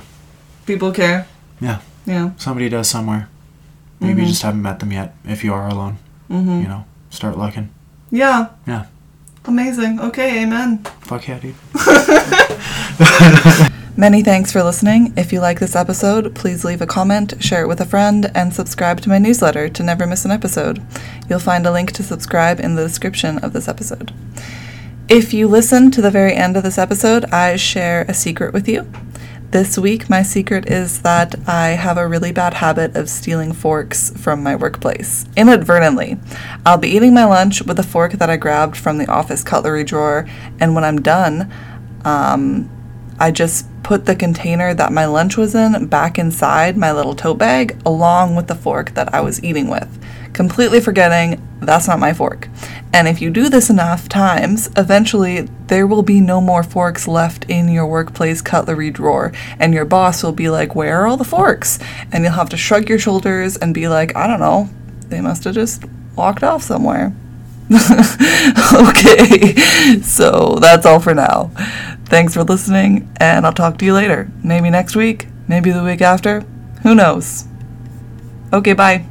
[0.65, 1.27] People care.
[1.61, 1.81] Yeah.
[2.07, 2.31] Yeah.
[2.38, 3.27] Somebody does somewhere.
[3.99, 4.31] Maybe you Mhm.
[4.31, 5.13] just haven't met them yet.
[5.25, 5.97] If you are alone,
[6.30, 6.61] Mm-hmm.
[6.61, 7.74] you know, start looking.
[8.11, 8.49] Yeah.
[8.67, 8.86] Yeah.
[9.45, 9.99] Amazing.
[9.99, 10.84] Okay, amen.
[11.01, 11.55] Fuck yeah, dude.
[13.97, 15.13] Many thanks for listening.
[15.15, 18.51] If you like this episode, please leave a comment, share it with a friend, and
[18.53, 20.82] subscribe to my newsletter to never miss an episode.
[21.30, 24.11] You'll find a link to subscribe in the description of this episode.
[25.09, 28.67] If you listen to the very end of this episode, I share a secret with
[28.67, 28.89] you.
[29.54, 34.10] This week, my secret is that I have a really bad habit of stealing forks
[34.20, 36.18] from my workplace, inadvertently.
[36.66, 39.84] I'll be eating my lunch with a fork that I grabbed from the office cutlery
[39.84, 40.28] drawer,
[40.60, 41.54] and when I'm done,
[42.04, 42.68] um,
[43.20, 47.38] I just put the container that my lunch was in back inside my little tote
[47.38, 52.13] bag along with the fork that I was eating with, completely forgetting that's not my
[52.13, 52.49] fork.
[52.91, 57.45] And if you do this enough times, eventually there will be no more forks left
[57.49, 61.23] in your workplace cutlery drawer, and your boss will be like, Where are all the
[61.23, 61.79] forks?
[62.11, 64.69] And you'll have to shrug your shoulders and be like, I don't know,
[65.07, 65.84] they must have just
[66.15, 67.13] walked off somewhere.
[68.73, 69.55] okay,
[70.01, 71.51] so that's all for now.
[72.05, 74.29] Thanks for listening, and I'll talk to you later.
[74.43, 76.41] Maybe next week, maybe the week after.
[76.84, 77.45] Who knows?
[78.51, 79.05] Okay, bye.